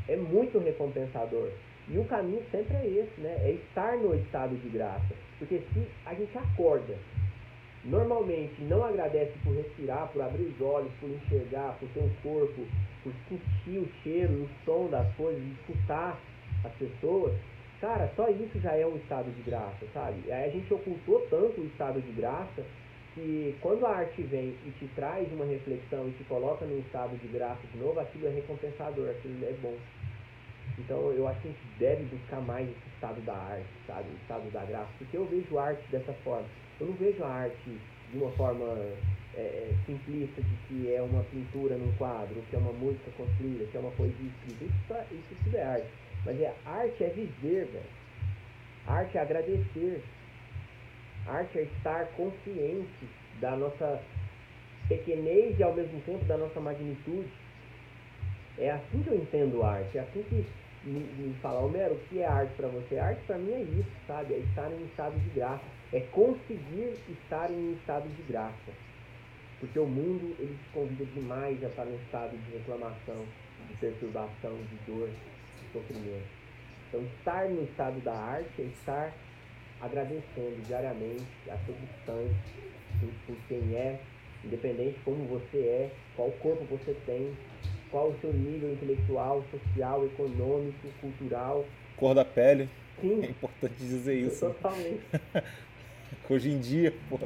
[0.07, 1.49] é muito recompensador.
[1.89, 3.35] E o caminho sempre é esse, né?
[3.41, 5.15] É estar no estado de graça.
[5.39, 6.95] Porque se a gente acorda
[7.83, 12.61] normalmente não agradece por respirar, por abrir os olhos, por enxergar, por ter um corpo,
[13.03, 16.19] por sentir o cheiro o som das coisas, escutar
[16.63, 17.33] as pessoas,
[17.81, 20.31] cara, só isso já é um estado de graça, sabe?
[20.31, 22.63] Aí a gente ocultou tanto o estado de graça
[23.13, 27.17] que quando a arte vem e te traz uma reflexão e te coloca num estado
[27.17, 29.75] de graça de novo, aquilo é recompensador, aquilo é bom.
[30.79, 34.07] Então eu acho que a gente deve buscar mais esse estado da arte, sabe?
[34.09, 36.47] O estado da graça, porque eu vejo arte dessa forma
[36.81, 37.77] eu não vejo a arte
[38.11, 38.65] de uma forma
[39.35, 43.65] é, é, simplista de que é uma pintura num quadro, que é uma música construída,
[43.65, 44.65] que é uma poesia escrita.
[44.65, 45.87] Isso, é, isso tudo é arte.
[46.25, 48.01] Mas é, arte é viver, velho.
[48.87, 50.03] Arte é agradecer.
[51.27, 53.09] Arte é estar consciente
[53.39, 54.01] da nossa
[54.87, 57.29] pequenez e ao mesmo tempo da nossa magnitude.
[58.57, 59.97] É assim que eu entendo arte.
[59.97, 60.45] É assim que
[60.83, 62.97] me, me fala, Homero, o que é arte para você?
[62.97, 64.33] Arte para mim é isso, sabe?
[64.33, 68.71] É estar em estado de graça é conseguir estar em estado de graça.
[69.59, 73.25] Porque o mundo ele te convida demais a estar em estado de reclamação,
[73.67, 75.09] de perturbação, de dor,
[75.71, 76.27] sofrimento.
[76.87, 79.13] Então, estar no estado da arte é estar
[79.79, 82.35] agradecendo diariamente a todo instante
[82.99, 83.99] por, por quem é,
[84.43, 87.35] independente de como você é, qual corpo você tem,
[87.89, 91.65] qual o seu nível intelectual, social, econômico, cultural.
[91.97, 92.69] Cor da pele.
[92.99, 93.23] Sim.
[93.23, 94.45] É importante dizer isso.
[94.47, 95.01] Totalmente.
[96.29, 97.19] Hoje em dia, pô.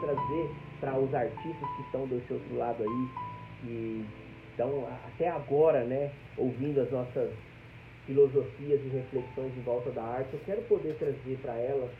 [0.00, 3.08] Trazer para os artistas que estão desse outro lado aí,
[3.60, 4.06] que
[4.50, 7.30] estão até agora, né, ouvindo as nossas
[8.06, 11.90] filosofias e reflexões em volta da arte, eu quero poder trazer para elas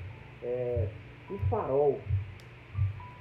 [0.42, 0.88] é,
[1.30, 2.00] um farol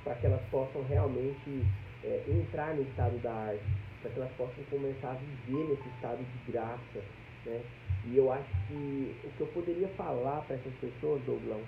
[0.03, 1.65] para que elas possam realmente
[2.03, 3.63] é, entrar no estado da arte,
[4.01, 7.03] para que elas possam começar a viver nesse estado de graça,
[7.45, 7.61] né?
[8.05, 11.61] E eu acho que o que eu poderia falar para essas pessoas, Douglão,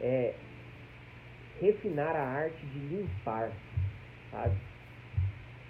[0.00, 0.34] é
[1.60, 3.50] refinar a arte de limpar,
[4.30, 4.56] sabe?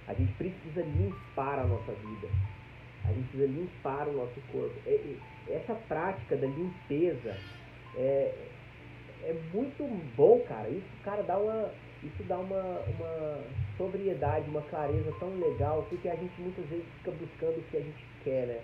[0.09, 2.29] A gente precisa limpar a nossa vida.
[3.05, 4.75] A gente precisa limpar o nosso corpo.
[4.87, 5.17] É,
[5.49, 7.37] essa prática da limpeza
[7.97, 8.35] é,
[9.25, 9.85] é muito
[10.17, 10.69] bom, cara.
[10.69, 11.71] Isso, cara, dá uma,
[12.03, 13.41] isso dá uma, uma
[13.77, 17.81] sobriedade, uma clareza tão legal, porque a gente muitas vezes fica buscando o que a
[17.81, 18.61] gente quer, né?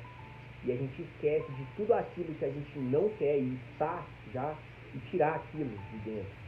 [0.64, 4.54] E a gente esquece de tudo aquilo que a gente não quer e está já
[4.94, 6.41] e tirar aquilo de dentro.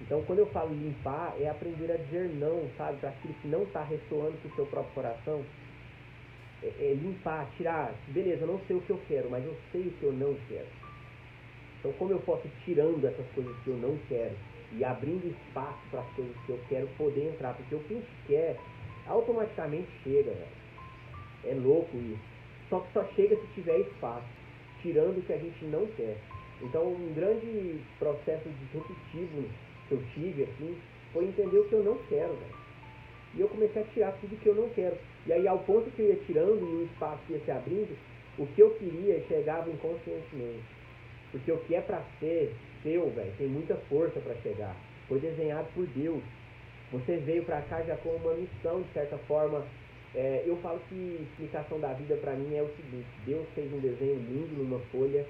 [0.00, 2.98] Então, quando eu falo limpar, é aprender a dizer não, sabe?
[2.98, 5.44] Para aquilo que não está ressoando com o seu próprio coração.
[6.62, 7.94] É, é, limpar, tirar.
[8.08, 10.36] Beleza, eu não sei o que eu quero, mas eu sei o que eu não
[10.48, 10.66] quero.
[11.78, 14.34] Então, como eu posso ir tirando essas coisas que eu não quero
[14.72, 17.54] e abrindo espaço para as coisas que eu quero poder entrar?
[17.54, 18.56] Porque o que a gente quer
[19.06, 20.58] automaticamente chega, velho.
[21.44, 22.38] É louco isso.
[22.68, 24.26] Só que só chega se tiver espaço,
[24.82, 26.18] tirando o que a gente não quer.
[26.60, 29.48] Então, um grande processo disruptivo
[29.88, 30.76] que eu tive, assim,
[31.12, 32.58] foi entender o que eu não quero, velho.
[33.34, 34.96] E eu comecei a tirar tudo que eu não quero.
[35.26, 37.96] E aí, ao ponto que eu ia tirando e o espaço ia se abrindo,
[38.38, 40.64] o que eu queria chegava inconscientemente.
[41.30, 44.74] Porque o que é para ser seu, velho, tem muita força para chegar.
[45.08, 46.22] Foi desenhado por Deus.
[46.92, 49.64] Você veio para cá já com uma missão, de certa forma.
[50.14, 53.78] É, eu falo que explicação da vida para mim é o seguinte: Deus fez um
[53.78, 55.26] desenho lindo numa folha,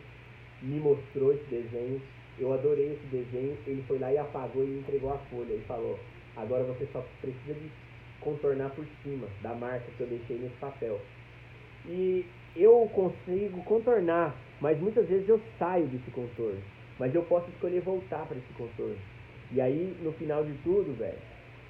[0.62, 2.00] me mostrou esse desenho,
[2.40, 3.56] eu adorei esse desenho.
[3.66, 5.54] Ele foi lá e apagou e entregou a folha.
[5.54, 5.98] E falou:
[6.36, 7.70] agora você só precisa de
[8.20, 11.00] contornar por cima da marca que eu deixei nesse papel.
[11.86, 12.26] E
[12.56, 16.60] eu consigo contornar, mas muitas vezes eu saio desse contorno.
[16.98, 18.98] Mas eu posso escolher voltar para esse contorno.
[19.52, 21.16] E aí, no final de tudo, velho,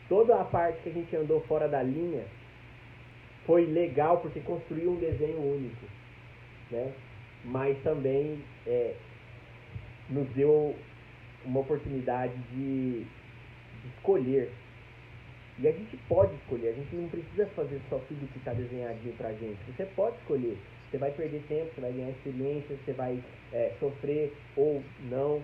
[0.08, 2.24] toda a parte que a gente andou fora da linha
[3.46, 5.86] foi legal porque construiu um desenho único,
[6.70, 6.92] né?
[7.44, 8.94] Mas também é,
[10.10, 10.74] nos deu
[11.44, 14.50] uma oportunidade de, de escolher.
[15.58, 19.14] E a gente pode escolher, a gente não precisa fazer só tudo que está desenhadinho
[19.16, 19.58] pra gente.
[19.66, 20.56] Você pode escolher.
[20.90, 25.42] Você vai perder tempo, você vai ganhar experiência, você vai é, sofrer ou não.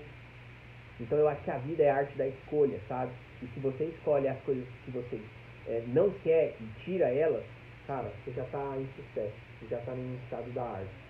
[1.01, 3.13] Então eu acho que a vida é a arte da escolha, sabe?
[3.43, 5.21] E se você escolhe as coisas que você
[5.67, 7.45] é, não quer e tira elas,
[7.87, 11.04] cara, você já está em sucesso, você já está no estado da arte.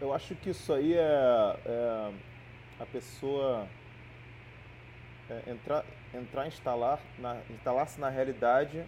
[0.00, 2.12] Eu acho que isso aí é, é
[2.78, 3.66] a pessoa
[5.30, 5.84] é, entrar,
[6.14, 8.84] entrar instalar, na, instalar-se na realidade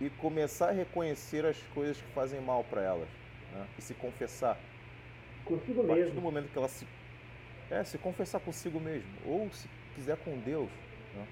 [0.00, 3.08] e começar a reconhecer as coisas que fazem mal para elas
[3.52, 3.66] né?
[3.78, 4.58] e se confessar.
[5.44, 6.14] Consigo a partir mesmo.
[6.16, 6.86] do momento que ela se,
[7.70, 10.70] é, se confessar consigo mesmo ou se quiser com Deus,
[11.14, 11.26] né?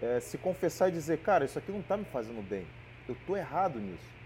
[0.00, 2.64] é, se confessar e dizer, cara, isso aqui não está me fazendo bem,
[3.08, 4.18] eu estou errado nisso,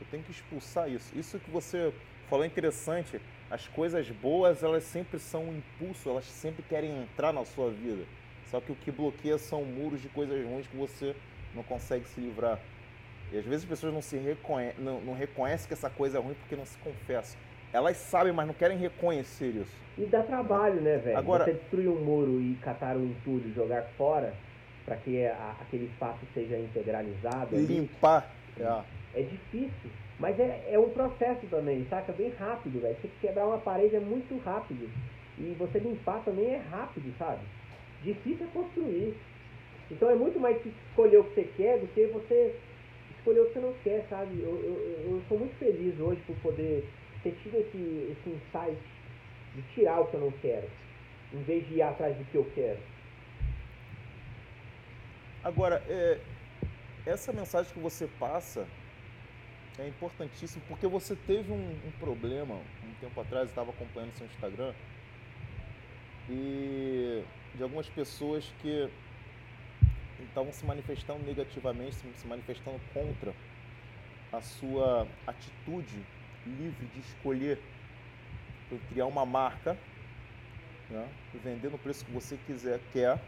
[0.00, 1.16] eu tenho que expulsar isso.
[1.18, 1.92] Isso que você
[2.28, 3.20] falou interessante.
[3.50, 8.04] As coisas boas, elas sempre são um impulso, elas sempre querem entrar na sua vida.
[8.50, 11.14] Só que o que bloqueia são muros de coisas ruins que você
[11.54, 12.58] não consegue se livrar.
[13.32, 16.20] E às vezes as pessoas não se reconhe não, não reconhecem que essa coisa é
[16.20, 17.38] ruim porque não se confessam.
[17.72, 19.76] Elas sabem, mas não querem reconhecer isso.
[19.98, 21.18] E dá trabalho, né, velho?
[21.18, 24.32] Agora, você destruir um muro e catar um entulho e jogar fora
[24.86, 27.56] para que a, aquele espaço seja integralizado.
[27.56, 28.30] Limpar.
[28.58, 29.20] É.
[29.20, 29.90] é difícil.
[30.18, 32.12] Mas é, é um processo também, saca?
[32.12, 32.96] Bem rápido, velho.
[33.00, 34.90] Você quebrar uma parede é muito rápido.
[35.38, 37.40] E você limpar também é rápido, sabe?
[38.02, 39.14] Difícil é construir.
[39.90, 42.56] Então é muito mais difícil escolher o que você quer do que você
[43.18, 44.40] escolher o que você não quer, sabe?
[44.40, 46.88] Eu, eu, eu sou muito feliz hoje por poder
[47.22, 48.78] ter tido esse, esse insight
[49.54, 50.68] de tirar o que eu não quero,
[51.32, 52.78] em vez de ir atrás do que eu quero.
[55.42, 56.18] Agora, é,
[57.06, 58.66] essa mensagem que você passa
[59.78, 64.72] é importantíssima porque você teve um, um problema um tempo atrás, estava acompanhando seu Instagram
[66.28, 67.22] e
[67.54, 68.88] de algumas pessoas que
[70.20, 73.32] estavam se manifestando negativamente, se manifestando contra
[74.32, 76.04] a sua atitude
[76.46, 77.58] livre de escolher
[78.90, 79.78] criar uma marca
[80.90, 81.08] né,
[81.42, 83.18] vender no preço que você quiser, quer,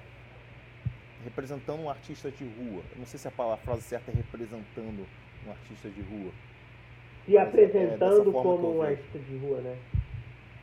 [1.25, 2.83] representando um artista de rua.
[2.93, 5.07] Eu não sei se a, palavra, a frase certa é representando
[5.47, 6.33] um artista de rua.
[7.27, 9.77] Se é, apresentando é como um artista de rua, né?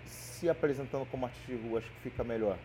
[0.06, 2.58] Se apresentando como artista de rua, acho que fica melhor.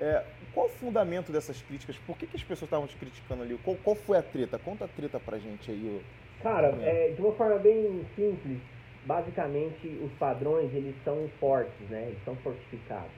[0.00, 1.96] É, qual o fundamento dessas críticas?
[1.98, 3.58] Por que, que as pessoas estavam te criticando ali?
[3.62, 4.58] Qual, qual, foi a treta?
[4.58, 6.02] Conta a treta pra gente aí.
[6.42, 8.58] Cara, é, de uma forma bem simples,
[9.06, 12.08] basicamente os padrões eles são fortes, né?
[12.08, 13.12] Eles são fortificados.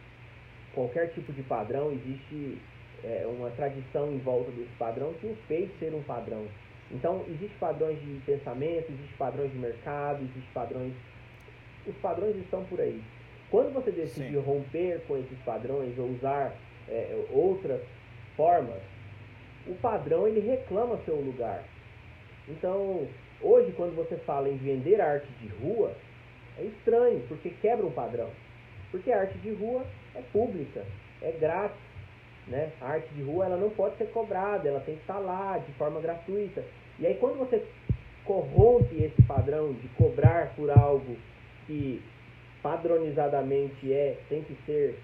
[0.75, 2.59] Qualquer tipo de padrão existe
[3.03, 6.47] é, uma tradição em volta desse padrão que o fez ser um padrão.
[6.91, 10.95] Então, existem padrões de pensamento, existem padrões de mercado, existem padrões.
[11.87, 13.03] Os padrões estão por aí.
[13.51, 14.41] Quando você decide Sim.
[14.41, 16.55] romper com esses padrões ou usar
[16.89, 17.81] é, outras
[18.37, 18.81] formas,
[19.67, 21.65] o padrão ele reclama seu lugar.
[22.49, 23.07] Então,
[23.41, 25.95] hoje, quando você fala em vender arte de rua,
[26.59, 28.31] é estranho, porque quebra um padrão.
[28.91, 30.85] Porque a arte de rua é pública,
[31.23, 31.94] é grátis.
[32.47, 32.73] Né?
[32.81, 35.73] A arte de rua ela não pode ser cobrada, ela tem que estar lá de
[35.73, 36.63] forma gratuita.
[36.99, 37.65] E aí, quando você
[38.25, 41.17] corrompe esse padrão de cobrar por algo
[41.67, 42.03] que
[42.63, 44.99] padronizadamente é, tem que ser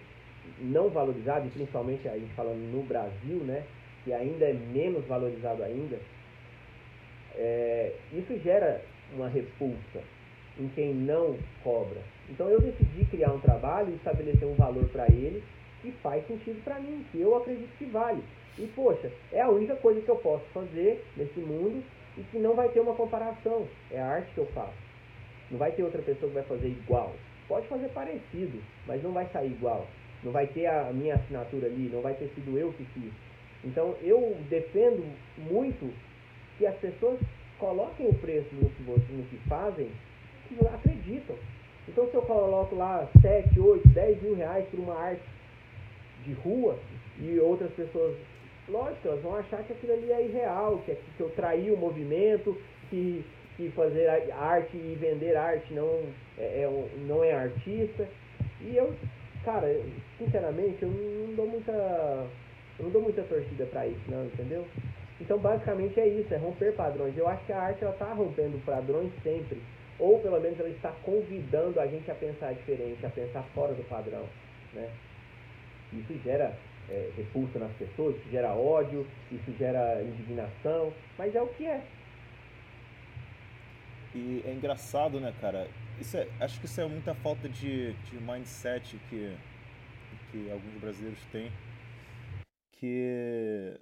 [0.59, 3.64] não valorizado, e principalmente a gente falando no Brasil, né,
[4.05, 5.99] que ainda é menos valorizado ainda,
[7.36, 8.82] é, isso gera
[9.14, 10.03] uma repulsa
[10.59, 12.01] em quem não cobra.
[12.28, 15.43] Então eu decidi criar um trabalho e estabelecer um valor para ele
[15.83, 18.22] que faz sentido para mim, que eu acredito que vale.
[18.59, 21.83] E poxa, é a única coisa que eu posso fazer nesse mundo
[22.18, 23.66] e que não vai ter uma comparação.
[23.91, 24.74] É a arte que eu faço.
[25.51, 27.14] Não vai ter outra pessoa que vai fazer igual.
[27.49, 29.87] Pode fazer parecido, mas não vai sair igual.
[30.22, 33.12] Não vai ter a minha assinatura ali, não vai ter sido eu que fiz.
[33.64, 35.05] Então eu defendo
[35.39, 35.93] muito
[36.59, 37.18] que as pessoas
[37.59, 39.91] coloquem o preço no que, no que fazem,
[40.49, 41.37] que acreditam.
[41.89, 45.22] Então se eu coloco lá 7, 8, 10 mil reais por uma arte
[46.24, 46.78] de rua
[47.18, 48.16] e outras pessoas,
[48.68, 52.56] lógico, elas vão achar que aquilo ali é irreal, que, que eu traí o movimento,
[52.88, 53.24] que,
[53.56, 56.02] que fazer arte e vender arte não
[56.38, 58.08] é, é, não é artista.
[58.60, 58.94] E eu,
[59.44, 59.68] cara,
[60.18, 61.72] sinceramente, eu não dou muita.
[62.78, 64.64] Eu não dou muita torcida para isso, não, entendeu?
[65.20, 67.16] Então, basicamente é isso, é romper padrões.
[67.16, 69.60] Eu acho que a arte ela está rompendo padrões sempre,
[69.98, 73.82] ou pelo menos ela está convidando a gente a pensar diferente, a pensar fora do
[73.84, 74.24] padrão,
[74.72, 74.88] né?
[75.93, 76.57] Isso gera
[76.88, 81.86] é, repulsa nas pessoas, isso gera ódio, isso gera indignação, mas é o que é.
[84.14, 85.68] E é engraçado, né, cara?
[86.01, 89.36] Isso é, acho que isso é muita falta de, de mindset que,
[90.32, 91.53] que alguns brasileiros têm.
[92.72, 93.78] Que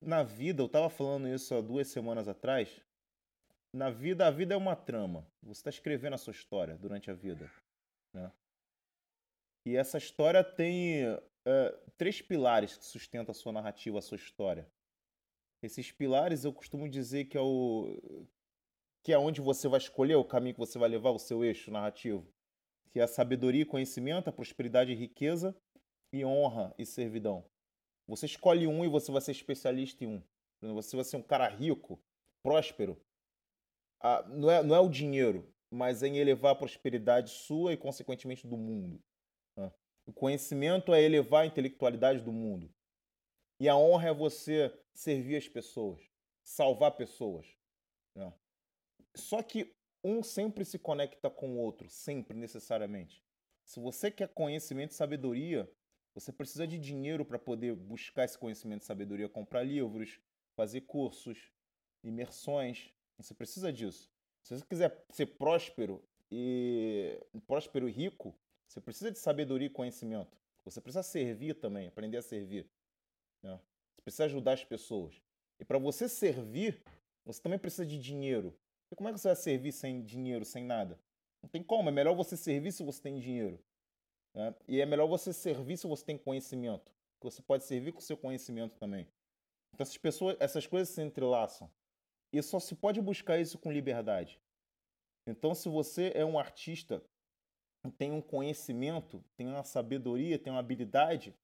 [0.00, 2.80] na vida, eu tava falando isso há duas semanas atrás.
[3.72, 5.26] Na vida, a vida é uma trama.
[5.42, 7.50] Você está escrevendo a sua história durante a vida.
[8.12, 8.30] Né?
[9.66, 11.02] E essa história tem
[11.44, 14.70] é, três pilares que sustentam a sua narrativa, a sua história.
[15.60, 18.24] Esses pilares eu costumo dizer que é o
[19.02, 21.70] que é onde você vai escolher o caminho que você vai levar o seu eixo
[21.72, 22.32] narrativo,
[22.92, 25.56] que é a sabedoria e conhecimento, a prosperidade e riqueza
[26.12, 27.44] e honra e servidão.
[28.06, 30.22] Você escolhe um e você vai ser especialista em um.
[30.74, 32.00] Você vai ser um cara rico,
[32.40, 33.00] próspero.
[34.00, 37.76] Ah, não, é, não é o dinheiro, mas é em elevar a prosperidade sua e,
[37.76, 39.02] consequentemente, do mundo.
[40.06, 42.72] O conhecimento é elevar a intelectualidade do mundo.
[43.58, 46.00] E a honra é você servir as pessoas,
[46.42, 47.46] salvar pessoas.
[48.14, 48.32] Né?
[49.16, 53.24] Só que um sempre se conecta com o outro, sempre, necessariamente.
[53.64, 55.68] Se você quer conhecimento e sabedoria,
[56.14, 60.20] você precisa de dinheiro para poder buscar esse conhecimento e sabedoria, comprar livros,
[60.54, 61.50] fazer cursos,
[62.04, 62.92] imersões.
[63.18, 64.08] Você precisa disso.
[64.42, 68.38] Se você quiser ser próspero e próspero e rico,
[68.68, 70.36] você precisa de sabedoria e conhecimento.
[70.64, 72.68] Você precisa servir também, aprender a servir.
[73.42, 73.58] Né?
[73.94, 75.22] Você precisa ajudar as pessoas.
[75.58, 76.82] E para você servir,
[77.24, 78.56] você também precisa de dinheiro.
[78.90, 80.98] E como é que você vai servir sem dinheiro, sem nada?
[81.42, 81.88] Não tem como.
[81.88, 83.62] É melhor você servir se você tem dinheiro.
[84.34, 84.54] Né?
[84.68, 86.92] E é melhor você servir se você tem conhecimento.
[87.22, 89.08] Você pode servir com o seu conhecimento também.
[89.72, 91.70] Então essas pessoas, essas coisas se entrelaçam.
[92.32, 94.40] E só se pode buscar isso com liberdade.
[95.26, 97.02] Então, se você é um artista,
[97.90, 101.34] tem um conhecimento, tem uma sabedoria, tem uma habilidade,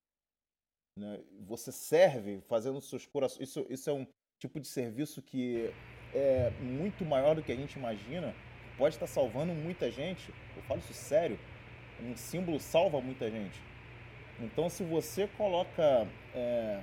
[0.99, 1.21] né?
[1.41, 3.49] você serve fazendo seus corações.
[3.49, 4.07] Isso, isso é um
[4.39, 5.73] tipo de serviço que
[6.15, 8.35] é muito maior do que a gente imagina,
[8.77, 10.33] pode estar salvando muita gente.
[10.57, 11.39] Eu falo isso sério.
[12.01, 13.61] Um símbolo salva muita gente.
[14.41, 16.83] Então, se você coloca é,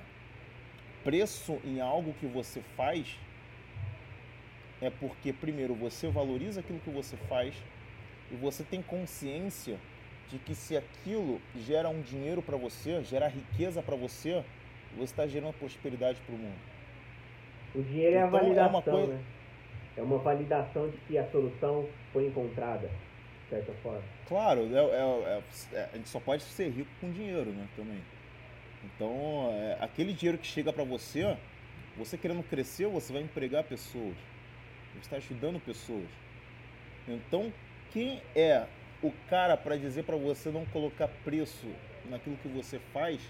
[1.04, 3.18] preço em algo que você faz,
[4.80, 7.54] é porque, primeiro, você valoriza aquilo que você faz
[8.30, 9.78] e você tem consciência
[10.28, 14.44] de que se aquilo gera um dinheiro para você, gera riqueza para você,
[14.96, 16.58] você está gerando prosperidade para o mundo.
[17.74, 19.14] O dinheiro então, é a validação, é uma, coisa...
[19.14, 19.24] né?
[19.96, 24.02] é uma validação de que a solução foi encontrada, de certa forma.
[24.26, 28.00] Claro, é, é, é, a gente só pode ser rico com dinheiro, né, também.
[28.84, 31.36] Então, é, aquele dinheiro que chega para você,
[31.96, 34.16] você querendo crescer, você vai empregar pessoas.
[34.92, 36.08] Você está ajudando pessoas.
[37.06, 37.52] Então,
[37.92, 38.66] quem é
[39.02, 41.66] o cara para dizer para você não colocar preço
[42.08, 43.20] naquilo que você faz,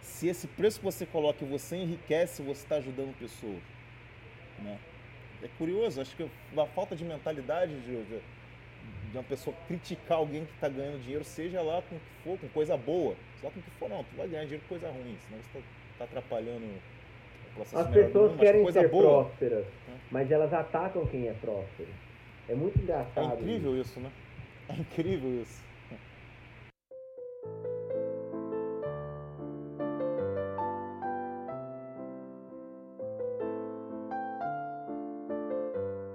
[0.00, 3.60] se esse preço que você coloca e você enriquece, você está ajudando pessoas.
[4.58, 4.78] Né?
[5.42, 8.20] É curioso, acho que a falta de mentalidade de, de,
[9.10, 12.38] de uma pessoa criticar alguém que está ganhando dinheiro, seja lá com o que for,
[12.38, 14.68] com coisa boa, seja lá com o que for, não, tu vai ganhar dinheiro com
[14.68, 15.60] coisa ruim, senão você está
[15.98, 19.24] tá atrapalhando o processo As pessoas querem ser boa.
[19.24, 19.66] prósperas,
[20.10, 21.88] mas elas atacam quem é próspero.
[22.50, 23.38] É muito engraçado.
[23.38, 24.10] É incrível isso, isso né?
[24.68, 25.62] É incrível isso.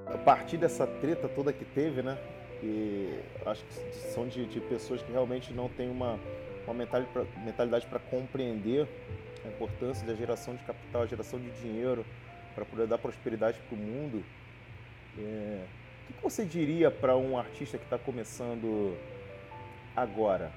[0.07, 2.17] A partir dessa treta toda que teve, né?
[2.61, 6.19] E acho que são de, de pessoas que realmente não têm uma,
[6.67, 6.73] uma
[7.45, 8.85] mentalidade para compreender
[9.45, 12.05] a importância da geração de capital, a geração de dinheiro
[12.53, 14.21] para poder dar prosperidade para o mundo.
[15.17, 15.63] É,
[16.09, 18.97] o que você diria para um artista que está começando
[19.95, 20.51] agora?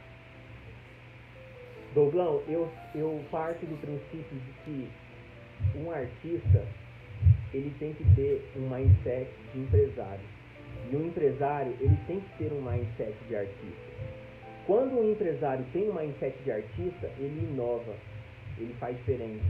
[1.94, 4.90] Douglão, eu, eu parto do princípio de que
[5.74, 6.66] um artista
[7.52, 10.24] ele tem que ter um mindset de empresário.
[10.90, 13.88] E um empresário ele tem que ter um mindset de artista.
[14.66, 17.94] Quando um empresário tem um mindset de artista, ele inova,
[18.58, 19.44] ele faz diferente,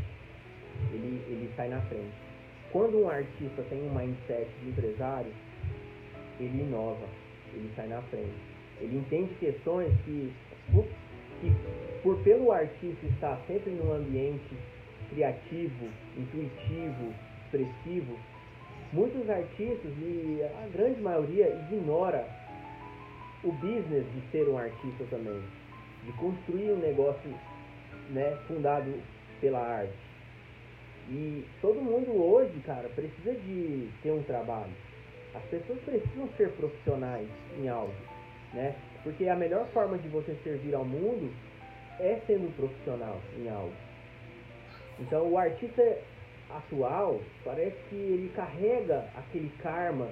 [0.92, 2.14] ele, ele sai na frente.
[2.70, 5.32] Quando um artista tem um mindset de empresário,
[6.40, 7.06] ele inova,
[7.52, 8.34] ele sai na frente.
[8.80, 10.32] Ele entende questões que,
[11.40, 11.52] que
[12.02, 14.56] por pelo artista estar sempre num ambiente
[15.10, 17.12] criativo, intuitivo,
[17.44, 18.18] expressivo,
[18.92, 22.26] muitos artistas, e a grande maioria, ignora
[23.44, 25.42] o business de ser um artista também,
[26.04, 27.30] de construir um negócio
[28.10, 28.92] né, fundado
[29.40, 30.08] pela arte.
[31.10, 34.72] E todo mundo hoje, cara, precisa de ter um trabalho.
[35.34, 37.94] As pessoas precisam ser profissionais em algo,
[38.54, 38.74] né?
[39.02, 41.32] Porque a melhor forma de você servir ao mundo
[42.00, 43.72] é sendo profissional em algo.
[45.00, 45.82] Então, o artista
[46.50, 50.08] atual parece que ele carrega aquele karma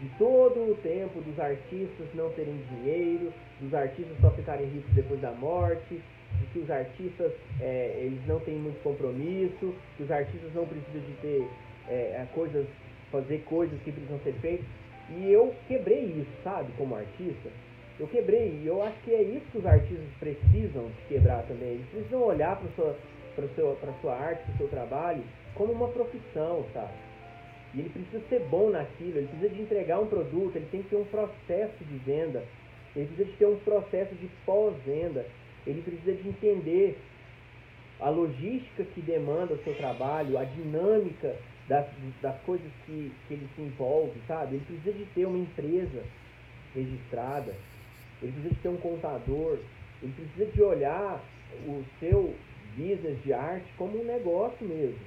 [0.00, 5.20] de todo o tempo dos artistas não terem dinheiro, dos artistas só ficarem ricos depois
[5.20, 6.00] da morte,
[6.38, 11.02] de que os artistas é, eles não têm muito compromisso, que os artistas não precisam
[11.02, 11.46] de ter
[11.88, 12.66] é, coisas
[13.10, 14.66] fazer coisas que precisam ser feitas.
[15.10, 17.50] E eu quebrei isso, sabe, como artista.
[17.98, 21.72] Eu quebrei, e eu acho que é isso que os artistas precisam quebrar também.
[21.72, 22.96] Eles precisam olhar para sua,
[23.74, 25.22] para sua arte, para o seu trabalho,
[25.54, 26.92] como uma profissão, sabe?
[27.74, 30.88] E ele precisa ser bom naquilo, ele precisa de entregar um produto, ele tem que
[30.88, 32.42] ter um processo de venda,
[32.96, 35.26] ele precisa de ter um processo de pós-venda,
[35.66, 36.98] ele precisa de entender
[38.00, 41.36] a logística que demanda o seu trabalho, a dinâmica
[41.70, 41.86] das,
[42.20, 44.56] das coisas que, que ele se envolve, sabe?
[44.56, 46.02] Ele precisa de ter uma empresa
[46.74, 47.54] registrada,
[48.20, 49.56] ele precisa de ter um contador,
[50.02, 51.22] ele precisa de olhar
[51.68, 52.34] o seu
[52.76, 54.98] business de arte como um negócio mesmo.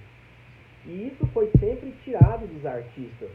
[0.85, 3.29] E isso foi sempre tirado dos artistas.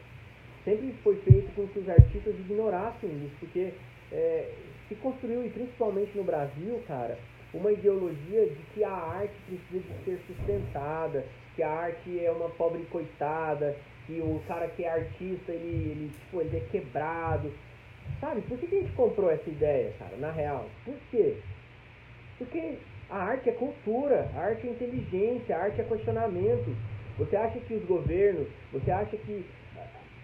[0.64, 3.74] Sempre foi feito com que os artistas ignorassem isso, porque
[4.10, 4.54] é,
[4.88, 7.18] se construiu, e principalmente no Brasil, cara,
[7.52, 11.26] uma ideologia de que a arte precisa de ser sustentada,
[11.58, 16.12] que a arte é uma pobre coitada, que o cara que é artista, ele, ele,
[16.20, 17.52] tipo, ele é quebrado.
[18.20, 20.66] Sabe, por que, que a gente comprou essa ideia, cara, na real?
[20.84, 21.36] Por quê?
[22.38, 22.78] Porque
[23.10, 26.76] a arte é cultura, a arte é inteligência, a arte é questionamento.
[27.18, 29.44] Você acha que os governos, você acha que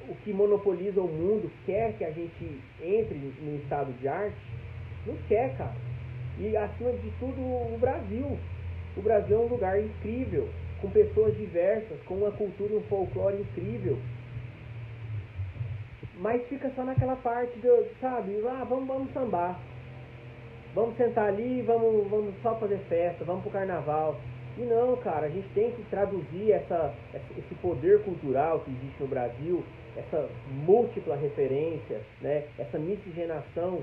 [0.08, 4.36] o que monopoliza o mundo quer que a gente entre no estado de arte?
[5.04, 5.74] Não quer, cara.
[6.38, 8.38] E acima de tudo, o Brasil.
[8.96, 10.48] O Brasil é um lugar incrível
[10.84, 13.98] com pessoas diversas, com uma cultura e um folclore incrível.
[16.18, 19.58] Mas fica só naquela parte do, sabe, ah, vamos, vamos sambar.
[20.74, 24.20] Vamos sentar ali, vamos, vamos só fazer festa, vamos pro carnaval.
[24.58, 29.08] E não, cara, a gente tem que traduzir essa, esse poder cultural que existe no
[29.08, 29.64] Brasil,
[29.96, 30.28] essa
[30.66, 33.82] múltipla referência, né, essa miscigenação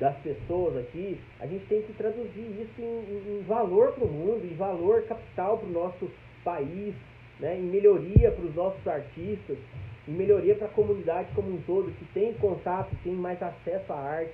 [0.00, 4.44] das pessoas aqui, a gente tem que traduzir isso em, em valor para o mundo,
[4.44, 6.10] em valor capital para o nosso
[6.42, 6.94] país,
[7.38, 9.58] né, em melhoria para os nossos artistas,
[10.08, 13.96] em melhoria para a comunidade como um todo, que tem contato, tem mais acesso à
[13.96, 14.32] arte.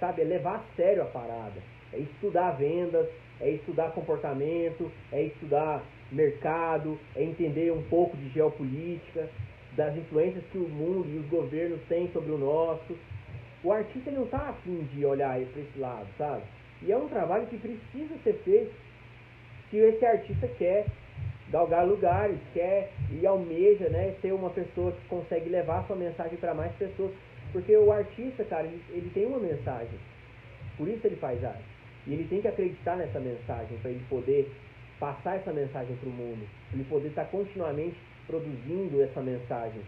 [0.00, 1.60] Sabe, é levar a sério a parada.
[1.92, 3.06] É estudar vendas,
[3.40, 9.28] é estudar comportamento, é estudar mercado, é entender um pouco de geopolítica,
[9.76, 12.96] das influências que o mundo e os governos têm sobre o nosso.
[13.64, 16.42] O artista não está afim de olhar para esse lado, sabe?
[16.82, 18.72] E é um trabalho que precisa ser feito
[19.70, 20.86] se esse artista quer
[21.50, 26.54] galgar lugares, quer e almeja né, ser uma pessoa que consegue levar sua mensagem para
[26.54, 27.12] mais pessoas.
[27.52, 29.98] Porque o artista, cara, ele, ele tem uma mensagem.
[30.76, 31.62] Por isso ele faz arte.
[32.06, 34.50] E ele tem que acreditar nessa mensagem para ele poder
[35.00, 36.46] passar essa mensagem para o mundo.
[36.72, 37.96] Ele poder estar tá continuamente
[38.26, 39.80] produzindo essa mensagem.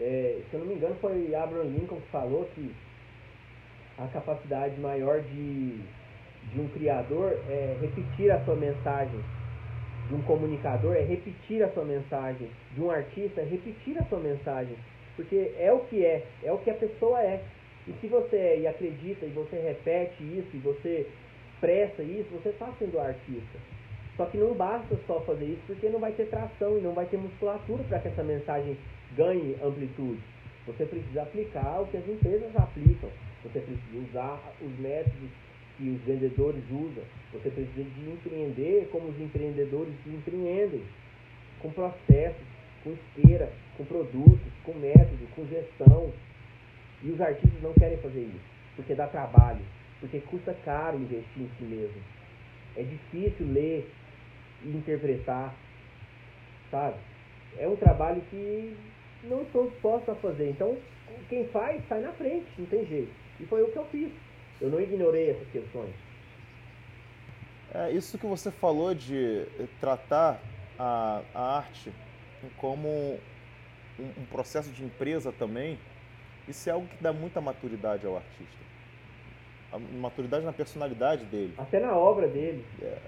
[0.00, 2.74] É, se eu não me engano, foi Abraham Lincoln que falou que
[3.98, 5.80] a capacidade maior de,
[6.52, 9.20] de um criador é repetir a sua mensagem
[10.08, 14.18] de um comunicador é repetir a sua mensagem, de um artista é repetir a sua
[14.18, 14.76] mensagem,
[15.16, 17.42] porque é o que é, é o que a pessoa é.
[17.86, 21.06] E se você é e acredita e você repete isso e você
[21.52, 23.58] expressa isso, você está sendo artista.
[24.16, 27.06] Só que não basta só fazer isso porque não vai ter tração e não vai
[27.06, 28.76] ter musculatura para que essa mensagem
[29.16, 30.20] ganhe amplitude.
[30.66, 33.10] Você precisa aplicar o que as empresas aplicam.
[33.44, 35.30] Você precisa usar os métodos
[35.76, 37.04] que os vendedores usam.
[37.32, 40.82] Você precisa de empreender como os empreendedores empreendem,
[41.60, 42.46] com processos,
[42.82, 46.12] com esteira, com produtos, com método, com gestão.
[47.02, 48.44] E os artistas não querem fazer isso,
[48.76, 49.60] porque dá trabalho,
[50.00, 52.00] porque custa caro investir em si mesmo.
[52.76, 53.90] É difícil ler
[54.64, 55.54] e interpretar,
[56.70, 56.96] sabe?
[57.58, 58.74] É um trabalho que
[59.24, 60.50] não estou disposto a fazer.
[60.50, 60.76] Então,
[61.28, 63.23] quem faz, sai na frente, não tem jeito.
[63.40, 64.12] E foi o que eu fiz.
[64.60, 65.94] Eu não ignorei essas questões.
[67.72, 69.46] É, isso que você falou de
[69.80, 70.40] tratar
[70.78, 71.92] a, a arte
[72.58, 72.88] como
[73.98, 75.78] um, um, processo de empresa também,
[76.46, 78.64] isso é algo que dá muita maturidade ao artista.
[79.72, 81.54] A maturidade na personalidade dele.
[81.58, 82.64] Até na obra dele.
[82.80, 82.98] É,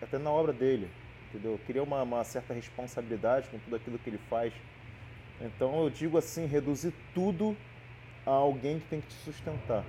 [0.00, 0.88] até na obra dele,
[1.28, 1.58] entendeu?
[1.66, 4.52] Queria uma, uma certa responsabilidade com tudo aquilo que ele faz.
[5.40, 7.56] Então eu digo assim, reduzir tudo
[8.26, 9.84] a alguém que tem que te sustentar.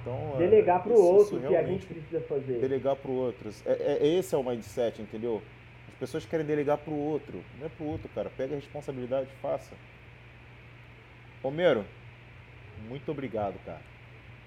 [0.00, 2.60] Então, é, delegar para o outro que a gente precisa fazer.
[2.60, 3.50] Delegar para o outro.
[3.66, 5.42] É, é, esse é o mindset, entendeu?
[5.88, 7.42] As pessoas querem delegar para o outro.
[7.58, 8.30] Não é para o outro, cara.
[8.30, 9.74] Pega a responsabilidade faça.
[11.42, 11.84] Homero,
[12.88, 13.80] muito obrigado, cara.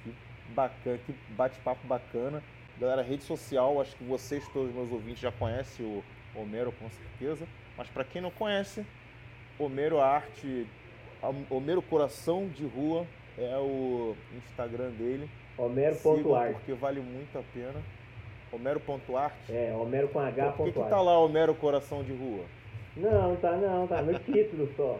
[0.03, 0.13] Que
[0.49, 2.43] bacana, que bate-papo bacana.
[2.79, 6.03] Galera, rede social, acho que vocês, todos meus ouvintes, já conhecem o
[6.35, 7.47] Homero com certeza.
[7.77, 8.85] Mas para quem não conhece,
[9.59, 10.67] Homero Arte,
[11.49, 13.05] Homero Coração de Rua
[13.37, 15.29] é o Instagram dele.
[15.57, 16.53] Homero.art.
[16.53, 17.81] Porque vale muito a pena.
[18.51, 19.33] Homero.art?
[19.49, 20.51] É, Homero com H.
[20.53, 22.43] Por que, que tá lá Homero Coração de Rua?
[22.97, 24.99] Não, tá não, tá no título só.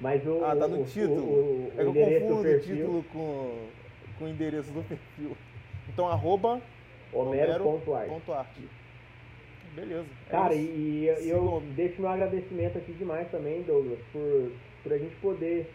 [0.00, 0.42] Mas o.
[0.44, 1.20] Ah, tá no o, título.
[1.20, 3.68] O, o, é que eu confundo o título com,
[4.18, 5.36] com o endereço do perfil.
[5.88, 6.60] Então, arroba
[7.12, 8.48] Homero.art.
[9.74, 10.06] Beleza.
[10.26, 10.72] É Cara, isso.
[10.72, 14.50] e, e eu deixo meu agradecimento aqui demais também, Douglas, por,
[14.82, 15.66] por a gente poder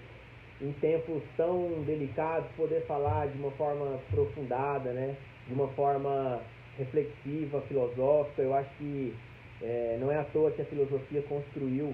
[0.61, 5.15] em tempos tão delicados, poder falar de uma forma aprofundada, né?
[5.47, 6.41] de uma forma
[6.77, 8.41] reflexiva, filosófica.
[8.41, 9.13] Eu acho que
[9.61, 11.93] é, não é à toa que a filosofia construiu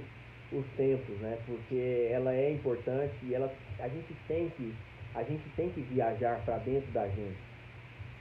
[0.51, 1.37] os tempos, né?
[1.45, 4.73] porque ela é importante e ela, a, gente tem que,
[5.15, 7.51] a gente tem que viajar para dentro da gente.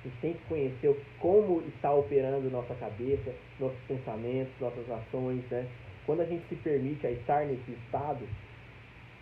[0.02, 5.44] A gente tem que conhecer como está operando nossa cabeça, nossos pensamentos, nossas ações.
[5.50, 5.66] Né?
[6.06, 8.26] Quando a gente se permite a estar nesse estado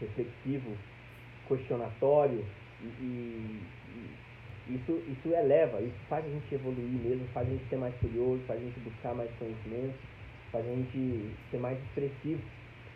[0.00, 0.76] reflexivo,
[1.46, 2.44] questionatório
[2.80, 3.62] e, e,
[4.68, 7.94] e, isso, isso eleva, isso faz a gente evoluir mesmo, faz a gente ser mais
[7.96, 9.94] curioso, faz a gente buscar mais conhecimento,
[10.52, 12.42] faz a gente ser mais expressivo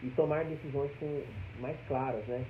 [0.02, 1.22] e tomar decisões com,
[1.60, 2.44] mais claras, né?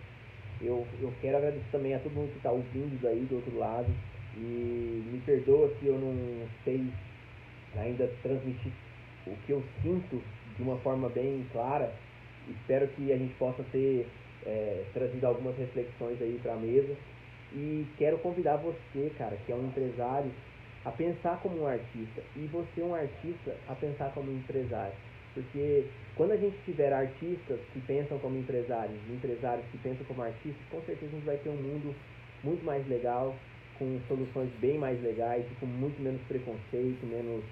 [0.60, 3.92] Eu, eu quero agradecer também a todo mundo que está ouvindo daí do outro lado
[4.36, 6.86] e me perdoa se eu não sei
[7.76, 8.72] ainda transmitir
[9.26, 10.22] o que eu sinto
[10.56, 11.92] de uma forma bem clara.
[12.48, 14.06] Espero que a gente possa ter
[14.46, 16.94] é, trazido algumas reflexões aí para a mesa.
[17.52, 20.30] E quero convidar você, cara, que é um empresário,
[20.84, 22.22] a pensar como um artista.
[22.34, 24.94] E você, um artista, a pensar como um empresário.
[25.34, 25.86] Porque
[26.16, 30.80] quando a gente tiver artistas que pensam como empresários, empresários que pensam como artistas, com
[30.82, 31.94] certeza a gente vai ter um mundo
[32.42, 33.34] muito mais legal,
[33.78, 37.42] com soluções bem mais legais, com muito menos preconceito, menos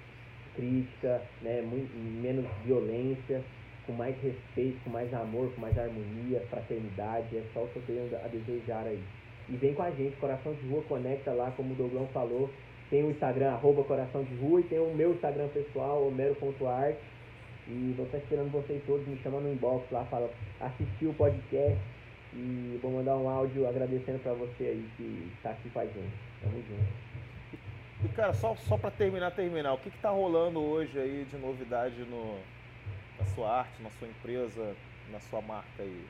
[0.55, 1.89] crítica, né, muito,
[2.21, 3.41] menos violência,
[3.85, 7.37] com mais respeito, com mais amor, com mais harmonia, fraternidade.
[7.37, 9.01] É só o que eu tenho a desejar aí.
[9.49, 12.49] E vem com a gente, Coração de Rua, conecta lá, como o Douglas falou.
[12.89, 16.95] Tem o Instagram, arroba Coração de Rua, e tem o meu Instagram pessoal, homero.art.
[17.67, 20.29] E vou estar esperando vocês todos, me chamando no inbox lá, fala,
[20.59, 21.79] assistiu o podcast.
[22.33, 26.13] E vou mandar um áudio agradecendo para você aí que está aqui com a gente.
[26.41, 27.11] Tamo junto.
[28.05, 31.95] E cara, só, só para terminar, terminar, o que está rolando hoje aí de novidade
[32.09, 32.37] no,
[33.21, 34.75] na sua arte, na sua empresa,
[35.11, 36.05] na sua marca aí?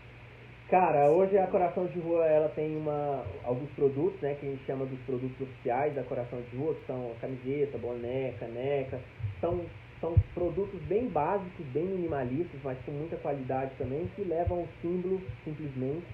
[0.70, 4.64] Cara, hoje a Coração de Rua ela tem uma, alguns produtos, né, que a gente
[4.66, 8.98] chama dos produtos oficiais da Coração de Rua, que são camiseta, boné, caneca.
[9.42, 9.66] São,
[10.00, 15.22] são produtos bem básicos, bem minimalistas, mas com muita qualidade também, que levam o símbolo
[15.44, 16.06] simplesmente.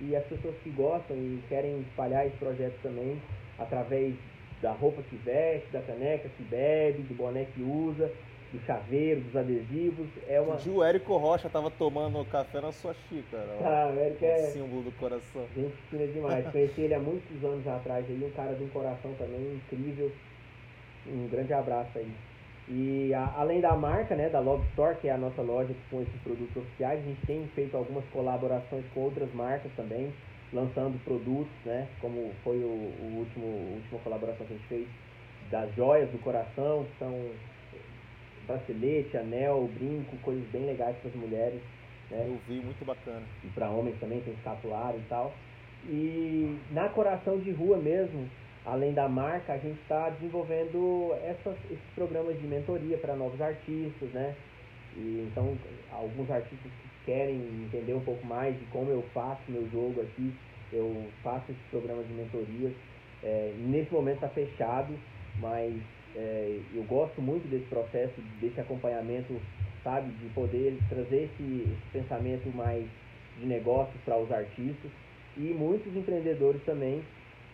[0.00, 3.22] E as pessoas que gostam e querem espalhar esse projeto também,
[3.56, 4.16] através
[4.60, 8.10] da roupa que veste, da caneca que bebe, do boné que usa,
[8.52, 10.06] do chaveiro, dos adesivos.
[10.28, 10.56] É uma...
[10.66, 13.48] O Érico Rocha estava tomando café na sua xícara.
[13.62, 14.36] Ah, o Érico é.
[14.50, 15.46] símbolo do coração.
[15.56, 16.46] Gente fina demais.
[16.50, 20.12] Conheci ele há muitos anos atrás aí, um cara de um coração também incrível.
[21.06, 22.12] Um grande abraço aí.
[22.68, 26.02] E a, além da marca, né, da Love Store, que é a nossa loja com
[26.02, 30.12] esses produtos oficiais, a gente tem feito algumas colaborações com outras marcas também
[30.52, 31.88] lançando produtos, né?
[32.00, 34.86] Como foi o, o último, a última colaboração que a gente fez
[35.50, 37.30] das joias do coração, que são
[38.46, 41.60] bracelete, anel, brinco, coisas bem legais para as mulheres.
[42.10, 42.24] Né?
[42.26, 43.22] Eu vi, muito bacana.
[43.44, 45.32] E para homens também, tem escapulário e tal.
[45.86, 48.28] E na Coração de Rua mesmo,
[48.64, 54.08] além da marca, a gente está desenvolvendo essas, esses programas de mentoria para novos artistas,
[54.10, 54.34] né?
[54.96, 55.56] E, então,
[55.90, 57.36] alguns artistas que querem
[57.66, 60.32] entender um pouco mais de como eu faço meu jogo aqui,
[60.72, 62.72] eu faço esses programas de mentorias.
[63.22, 64.94] É, nesse momento está fechado,
[65.38, 65.74] mas
[66.16, 69.40] é, eu gosto muito desse processo, desse acompanhamento,
[69.82, 72.86] sabe, de poder trazer esse, esse pensamento mais
[73.38, 74.90] de negócio para os artistas
[75.36, 77.02] e muitos empreendedores também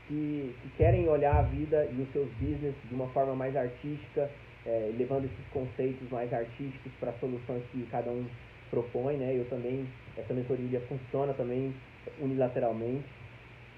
[0.08, 4.28] que, que, querem olhar a vida e os seus business de uma forma mais artística,
[4.66, 8.26] é, levando esses conceitos mais artísticos para soluções que cada um
[8.70, 9.34] propõe, né?
[9.36, 9.86] Eu também,
[10.16, 11.74] essa mentoria funciona também
[12.20, 13.06] unilateralmente.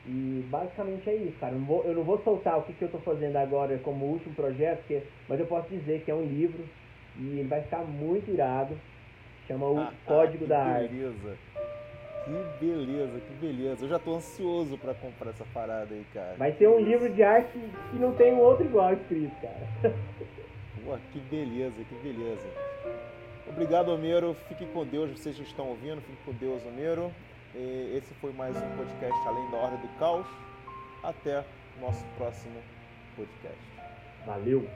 [0.07, 1.53] E basicamente é isso, cara.
[1.53, 4.07] Eu não vou, eu não vou soltar o que, que eu estou fazendo agora como
[4.07, 6.65] último projeto, porque, mas eu posso dizer que é um livro
[7.19, 8.77] e ele vai ficar muito irado.
[9.47, 10.95] Chama o ah, Código ah, da Arte.
[10.95, 11.37] Beleza.
[12.25, 13.85] Que beleza, que beleza.
[13.85, 16.35] Eu já estou ansioso para comprar essa parada aí, cara.
[16.37, 17.59] Vai ser um livro de arte
[17.91, 19.67] que não tem um outro igual escrito, cara.
[20.85, 22.47] Pô, que beleza, que beleza.
[23.49, 24.35] Obrigado, Homero.
[24.49, 26.01] Fique com Deus, vocês que estão ouvindo.
[26.03, 27.11] Fique com Deus, Homero.
[27.55, 30.27] Esse foi mais um podcast Além da Ordem do Caos.
[31.03, 31.45] Até
[31.81, 32.63] nosso próximo
[33.17, 33.61] podcast.
[34.25, 34.69] Valeu!